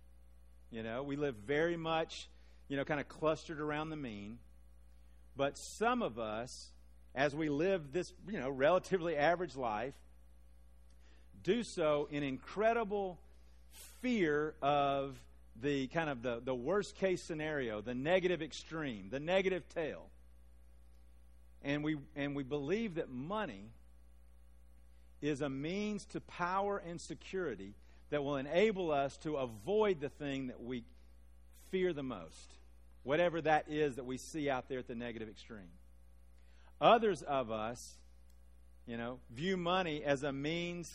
You 0.71 0.83
know, 0.83 1.03
we 1.03 1.17
live 1.17 1.37
very 1.47 1.77
much, 1.77 2.29
you 2.69 2.77
know, 2.77 2.85
kind 2.85 3.01
of 3.01 3.09
clustered 3.09 3.61
around 3.61 3.91
the 3.91 3.97
mean. 3.97 4.39
But 5.37 5.59
some 5.59 6.03
of 6.03 6.19
us, 6.19 6.71
as 7.15 7.35
we 7.35 7.49
live 7.49 7.93
this, 7.93 8.13
you 8.29 8.39
know, 8.39 8.51
relatively 8.51 9.17
average 9.17 9.57
life, 9.57 9.95
do 11.43 11.63
so 11.63 12.09
in 12.11 12.23
incredible 12.23 13.19
fear 14.01 14.55
of 14.63 15.17
the 15.61 15.87
kind 15.89 16.09
of 16.09 16.23
the, 16.23 16.41
the 16.45 16.55
worst 16.55 16.97
case 16.97 17.23
scenario, 17.23 17.81
the 17.81 17.95
negative 17.95 18.43
extreme, 18.43 19.09
the 19.11 19.21
negative 19.21 19.69
tail. 19.69 20.07
And 21.63 21.85
we, 21.85 21.97
and 22.17 22.35
we 22.35 22.43
believe 22.43 22.97
that 22.97 23.09
money 23.09 23.71
is 25.21 25.41
a 25.41 25.49
means 25.49 26.05
to 26.07 26.21
power 26.21 26.83
and 26.85 27.01
security 27.01 27.75
that 28.11 28.25
will 28.25 28.37
enable 28.37 28.91
us 28.91 29.17
to 29.19 29.37
avoid 29.37 30.01
the 30.01 30.09
thing 30.09 30.49
that 30.49 30.63
we 30.63 30.85
fear 31.71 31.93
the 31.93 32.03
most, 32.03 32.57
whatever 33.05 33.41
that 33.41 33.67
is 33.69 33.97
that 33.97 34.05
we 34.05 34.19
see 34.19 34.51
out 34.51 34.69
there 34.69 34.81
at 34.81 34.89
the 34.89 34.95
negative 34.95 35.29
extreme. 35.29 35.71
Others 36.81 37.23
of 37.23 37.53
us, 37.53 37.95
you 38.87 38.97
know, 38.97 39.21
view 39.31 39.57
money 39.57 40.03
as 40.03 40.25
a 40.25 40.33
means 40.33 40.93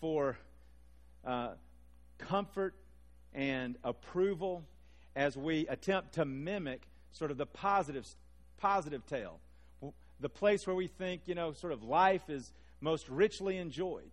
for 0.00 0.36
uh, 1.24 1.50
comfort 2.18 2.74
and 3.34 3.76
approval 3.84 4.64
as 5.14 5.36
we 5.36 5.66
attempt 5.68 6.14
to 6.14 6.24
mimic 6.24 6.82
sort 7.12 7.30
of 7.30 7.38
the 7.38 7.46
positive, 7.46 8.06
positive 8.58 9.06
tail. 9.06 9.40
The 10.20 10.28
place 10.28 10.66
where 10.66 10.76
we 10.76 10.86
think, 10.86 11.22
you 11.26 11.34
know, 11.34 11.52
sort 11.52 11.72
of 11.72 11.82
life 11.82 12.28
is 12.28 12.52
most 12.80 13.08
richly 13.08 13.58
enjoyed. 13.58 14.10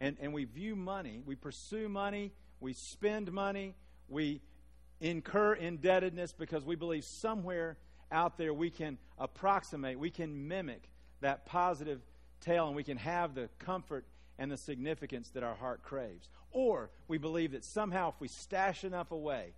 And, 0.00 0.16
and 0.20 0.32
we 0.32 0.44
view 0.44 0.76
money, 0.76 1.22
we 1.24 1.34
pursue 1.34 1.88
money, 1.88 2.32
we 2.60 2.72
spend 2.72 3.32
money, 3.32 3.74
we 4.08 4.40
incur 5.00 5.54
indebtedness 5.54 6.32
because 6.32 6.64
we 6.64 6.76
believe 6.76 7.04
somewhere 7.04 7.76
out 8.12 8.38
there 8.38 8.54
we 8.54 8.70
can 8.70 8.98
approximate, 9.18 9.98
we 9.98 10.10
can 10.10 10.48
mimic 10.48 10.88
that 11.20 11.46
positive 11.46 12.00
tail, 12.40 12.66
and 12.66 12.76
we 12.76 12.84
can 12.84 12.96
have 12.96 13.34
the 13.34 13.48
comfort 13.58 14.04
and 14.38 14.50
the 14.50 14.56
significance 14.56 15.30
that 15.30 15.42
our 15.42 15.54
heart 15.54 15.82
craves. 15.82 16.28
Or 16.50 16.90
we 17.08 17.18
believe 17.18 17.52
that 17.52 17.64
somehow 17.64 18.10
if 18.10 18.20
we 18.20 18.28
stash 18.28 18.84
enough 18.84 19.10
away 19.10 19.54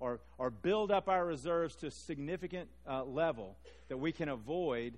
or, 0.00 0.20
or 0.38 0.50
build 0.50 0.90
up 0.90 1.08
our 1.08 1.24
reserves 1.24 1.74
to 1.76 1.86
a 1.86 1.90
significant 1.90 2.68
uh, 2.88 3.04
level, 3.04 3.56
that 3.88 3.96
we 3.96 4.12
can 4.12 4.28
avoid 4.28 4.94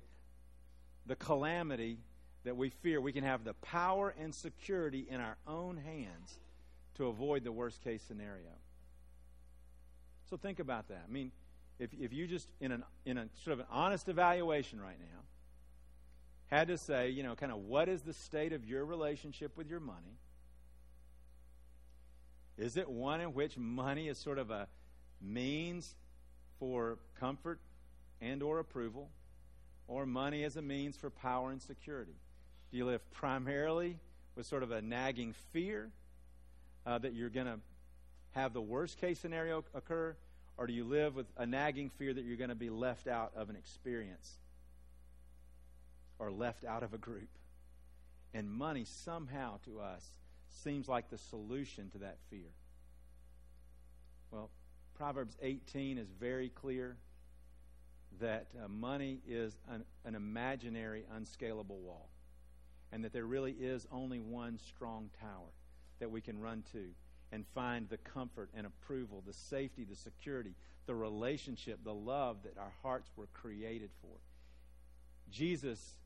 the 1.06 1.16
calamity 1.16 1.98
that 2.44 2.56
we 2.56 2.70
fear. 2.70 3.00
We 3.00 3.12
can 3.12 3.24
have 3.24 3.44
the 3.44 3.54
power 3.54 4.14
and 4.20 4.34
security 4.34 5.06
in 5.08 5.20
our 5.20 5.36
own 5.46 5.76
hands 5.76 6.38
to 6.96 7.06
avoid 7.06 7.44
the 7.44 7.52
worst 7.52 7.82
case 7.82 8.02
scenario. 8.06 8.52
So 10.30 10.36
think 10.36 10.58
about 10.58 10.88
that. 10.88 11.04
I 11.06 11.12
mean, 11.12 11.30
if, 11.78 11.90
if 11.92 12.12
you 12.12 12.26
just, 12.26 12.48
in, 12.60 12.72
an, 12.72 12.84
in 13.04 13.18
a 13.18 13.28
sort 13.44 13.54
of 13.54 13.60
an 13.60 13.66
honest 13.70 14.08
evaluation 14.08 14.80
right 14.80 14.98
now, 14.98 15.20
had 16.48 16.68
to 16.68 16.78
say, 16.78 17.10
you 17.10 17.22
know, 17.22 17.34
kind 17.34 17.52
of 17.52 17.58
what 17.58 17.88
is 17.88 18.02
the 18.02 18.12
state 18.12 18.52
of 18.52 18.64
your 18.64 18.84
relationship 18.84 19.56
with 19.56 19.68
your 19.68 19.80
money? 19.80 20.18
Is 22.56 22.76
it 22.76 22.88
one 22.88 23.20
in 23.20 23.34
which 23.34 23.58
money 23.58 24.08
is 24.08 24.16
sort 24.18 24.38
of 24.38 24.50
a 24.50 24.68
means 25.20 25.94
for 26.58 26.98
comfort 27.18 27.60
and 28.20 28.42
or 28.42 28.58
approval 28.58 29.10
or 29.88 30.06
money 30.06 30.44
as 30.44 30.56
a 30.56 30.62
means 30.62 30.96
for 30.96 31.10
power 31.10 31.50
and 31.50 31.60
security? 31.60 32.14
Do 32.70 32.78
you 32.78 32.86
live 32.86 33.08
primarily 33.12 33.98
with 34.36 34.46
sort 34.46 34.62
of 34.62 34.70
a 34.70 34.80
nagging 34.80 35.34
fear 35.52 35.90
uh, 36.86 36.98
that 36.98 37.14
you're 37.14 37.30
going 37.30 37.46
to 37.46 37.58
have 38.32 38.52
the 38.52 38.60
worst 38.60 39.00
case 39.00 39.18
scenario 39.18 39.64
occur 39.74 40.16
or 40.58 40.66
do 40.66 40.72
you 40.72 40.84
live 40.84 41.14
with 41.14 41.26
a 41.36 41.46
nagging 41.46 41.90
fear 41.90 42.14
that 42.14 42.24
you're 42.24 42.36
going 42.36 42.50
to 42.50 42.54
be 42.54 42.70
left 42.70 43.06
out 43.06 43.32
of 43.36 43.50
an 43.50 43.56
experience 43.56 44.38
or 46.18 46.30
left 46.30 46.64
out 46.64 46.82
of 46.82 46.94
a 46.94 46.98
group? 46.98 47.28
And 48.34 48.50
money 48.50 48.84
somehow 48.84 49.58
to 49.64 49.80
us 49.80 50.04
seems 50.48 50.88
like 50.88 51.10
the 51.10 51.18
solution 51.18 51.90
to 51.90 51.98
that 51.98 52.18
fear. 52.30 52.50
Well, 54.30 54.50
Proverbs 54.94 55.36
18 55.42 55.98
is 55.98 56.08
very 56.18 56.48
clear 56.48 56.96
that 58.20 58.48
uh, 58.62 58.68
money 58.68 59.20
is 59.26 59.56
an, 59.68 59.84
an 60.04 60.14
imaginary, 60.14 61.04
unscalable 61.14 61.78
wall, 61.78 62.08
and 62.92 63.04
that 63.04 63.12
there 63.12 63.26
really 63.26 63.52
is 63.52 63.86
only 63.92 64.20
one 64.20 64.58
strong 64.58 65.10
tower 65.20 65.52
that 65.98 66.10
we 66.10 66.20
can 66.20 66.38
run 66.38 66.62
to 66.72 66.88
and 67.32 67.44
find 67.54 67.88
the 67.88 67.96
comfort 67.98 68.50
and 68.54 68.66
approval, 68.66 69.22
the 69.26 69.32
safety, 69.32 69.84
the 69.84 69.96
security, 69.96 70.54
the 70.86 70.94
relationship, 70.94 71.80
the 71.84 71.92
love 71.92 72.38
that 72.44 72.56
our 72.56 72.72
hearts 72.82 73.10
were 73.16 73.28
created 73.34 73.90
for. 74.00 74.16
Jesus 75.30 75.96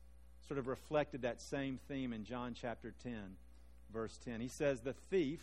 sort 0.47 0.57
of 0.57 0.67
reflected 0.67 1.21
that 1.23 1.41
same 1.41 1.79
theme 1.87 2.13
in 2.13 2.23
John 2.23 2.55
chapter 2.59 2.93
10, 3.03 3.13
verse 3.93 4.17
10. 4.25 4.41
He 4.41 4.47
says, 4.47 4.81
The 4.81 4.93
thief, 5.09 5.41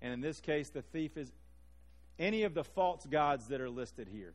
and 0.00 0.12
in 0.12 0.20
this 0.20 0.40
case, 0.40 0.70
the 0.70 0.82
thief 0.82 1.16
is 1.16 1.32
any 2.18 2.42
of 2.44 2.54
the 2.54 2.64
false 2.64 3.06
gods 3.06 3.48
that 3.48 3.60
are 3.60 3.70
listed 3.70 4.08
here. 4.10 4.34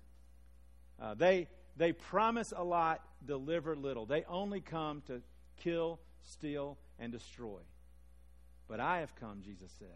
Uh, 1.02 1.14
they, 1.14 1.48
they 1.78 1.94
promise 1.94 2.54
a 2.56 2.64
lot, 2.64 3.02
deliver 3.26 3.76
little. 3.76 4.06
They 4.06 4.24
only 4.26 4.62
come 4.62 5.02
to 5.08 5.22
kill, 5.58 6.00
steal, 6.22 6.78
and 7.00 7.12
destroy. 7.12 7.60
But 8.68 8.80
I 8.80 9.00
have 9.00 9.16
come, 9.16 9.42
Jesus 9.44 9.72
said, 9.80 9.88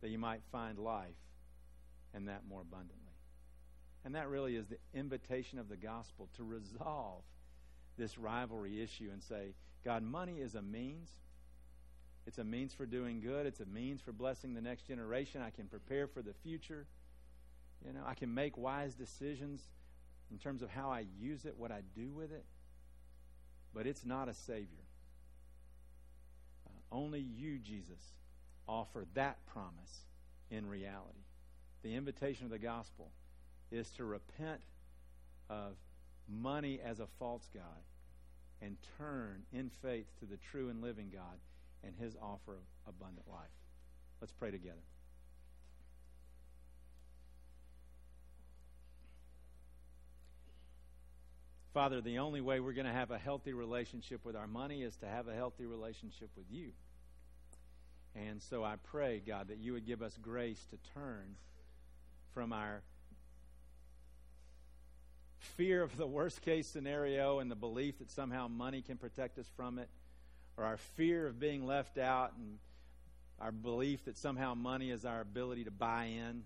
that 0.00 0.10
you 0.10 0.18
might 0.18 0.42
find 0.50 0.78
life 0.78 1.08
and 2.12 2.28
that 2.28 2.42
more 2.48 2.60
abundantly. 2.60 2.98
And 4.04 4.14
that 4.16 4.28
really 4.28 4.56
is 4.56 4.66
the 4.66 4.78
invitation 4.94 5.58
of 5.58 5.68
the 5.68 5.76
gospel 5.76 6.28
to 6.36 6.42
resolve 6.42 7.22
this 8.02 8.18
rivalry 8.18 8.82
issue 8.82 9.10
and 9.12 9.22
say, 9.22 9.54
God, 9.84 10.02
money 10.02 10.40
is 10.40 10.56
a 10.56 10.62
means. 10.62 11.08
It's 12.26 12.38
a 12.38 12.44
means 12.44 12.74
for 12.74 12.84
doing 12.84 13.20
good. 13.20 13.46
It's 13.46 13.60
a 13.60 13.66
means 13.66 14.00
for 14.00 14.10
blessing 14.10 14.54
the 14.54 14.60
next 14.60 14.88
generation. 14.88 15.40
I 15.40 15.50
can 15.50 15.66
prepare 15.66 16.08
for 16.08 16.20
the 16.20 16.32
future. 16.42 16.86
You 17.86 17.92
know, 17.92 18.00
I 18.04 18.14
can 18.14 18.34
make 18.34 18.58
wise 18.58 18.94
decisions 18.94 19.62
in 20.32 20.38
terms 20.38 20.62
of 20.62 20.70
how 20.70 20.90
I 20.90 21.04
use 21.20 21.44
it, 21.44 21.54
what 21.56 21.70
I 21.70 21.82
do 21.94 22.10
with 22.10 22.32
it. 22.32 22.44
But 23.72 23.86
it's 23.86 24.04
not 24.04 24.28
a 24.28 24.34
Savior. 24.34 24.66
Uh, 26.66 26.70
only 26.90 27.20
you, 27.20 27.58
Jesus, 27.58 28.02
offer 28.66 29.06
that 29.14 29.36
promise 29.46 30.06
in 30.50 30.68
reality. 30.68 31.22
The 31.84 31.94
invitation 31.94 32.46
of 32.46 32.50
the 32.50 32.58
gospel 32.58 33.12
is 33.70 33.90
to 33.92 34.04
repent 34.04 34.60
of 35.48 35.74
money 36.28 36.80
as 36.84 36.98
a 36.98 37.06
false 37.18 37.48
God 37.54 37.62
and 38.62 38.76
turn 38.96 39.42
in 39.52 39.70
faith 39.82 40.06
to 40.20 40.26
the 40.26 40.36
true 40.36 40.68
and 40.68 40.80
living 40.80 41.10
God 41.12 41.38
and 41.84 41.94
his 41.98 42.16
offer 42.22 42.58
of 42.86 42.94
abundant 42.94 43.26
life. 43.28 43.50
Let's 44.20 44.32
pray 44.32 44.50
together. 44.50 44.78
Father, 51.74 52.02
the 52.02 52.18
only 52.18 52.42
way 52.42 52.60
we're 52.60 52.74
going 52.74 52.86
to 52.86 52.92
have 52.92 53.10
a 53.10 53.18
healthy 53.18 53.54
relationship 53.54 54.24
with 54.24 54.36
our 54.36 54.46
money 54.46 54.82
is 54.82 54.94
to 54.96 55.06
have 55.06 55.26
a 55.26 55.34
healthy 55.34 55.64
relationship 55.64 56.28
with 56.36 56.44
you. 56.50 56.72
And 58.14 58.42
so 58.42 58.62
I 58.62 58.74
pray, 58.90 59.22
God, 59.26 59.48
that 59.48 59.58
you 59.58 59.72
would 59.72 59.86
give 59.86 60.02
us 60.02 60.16
grace 60.20 60.62
to 60.70 60.76
turn 60.92 61.34
from 62.34 62.52
our 62.52 62.82
fear 65.42 65.82
of 65.82 65.96
the 65.96 66.06
worst 66.06 66.42
case 66.42 66.66
scenario 66.66 67.38
and 67.38 67.50
the 67.50 67.56
belief 67.56 67.98
that 67.98 68.10
somehow 68.10 68.48
money 68.48 68.82
can 68.82 68.96
protect 68.96 69.38
us 69.38 69.50
from 69.56 69.78
it, 69.78 69.88
or 70.56 70.64
our 70.64 70.76
fear 70.76 71.26
of 71.26 71.38
being 71.40 71.66
left 71.66 71.98
out 71.98 72.32
and 72.36 72.58
our 73.40 73.52
belief 73.52 74.04
that 74.04 74.16
somehow 74.16 74.54
money 74.54 74.90
is 74.90 75.04
our 75.04 75.20
ability 75.20 75.64
to 75.64 75.70
buy 75.70 76.04
in, 76.04 76.44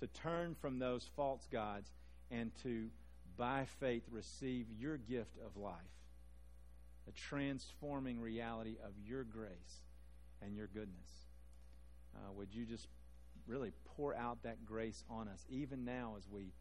to 0.00 0.06
turn 0.08 0.56
from 0.60 0.78
those 0.78 1.08
false 1.14 1.46
gods 1.52 1.90
and 2.30 2.50
to, 2.62 2.88
by 3.36 3.66
faith, 3.78 4.02
receive 4.10 4.66
your 4.78 4.96
gift 4.96 5.36
of 5.46 5.56
life, 5.56 5.74
the 7.06 7.12
transforming 7.12 8.20
reality 8.20 8.76
of 8.84 8.92
your 9.06 9.22
grace 9.22 9.82
and 10.42 10.56
your 10.56 10.66
goodness. 10.66 11.10
Uh, 12.16 12.32
would 12.32 12.52
you 12.52 12.64
just 12.64 12.88
really 13.46 13.72
pour 13.96 14.16
out 14.16 14.42
that 14.42 14.64
grace 14.64 15.04
on 15.08 15.28
us, 15.28 15.44
even 15.48 15.84
now 15.84 16.14
as 16.16 16.28
we 16.28 16.52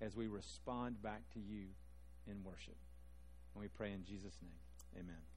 as 0.00 0.16
we 0.16 0.26
respond 0.26 1.02
back 1.02 1.22
to 1.34 1.40
you 1.40 1.66
in 2.26 2.42
worship? 2.44 2.76
And 3.54 3.62
we 3.62 3.68
pray 3.68 3.92
in 3.92 4.04
Jesus' 4.04 4.38
name. 4.42 5.02
Amen. 5.04 5.35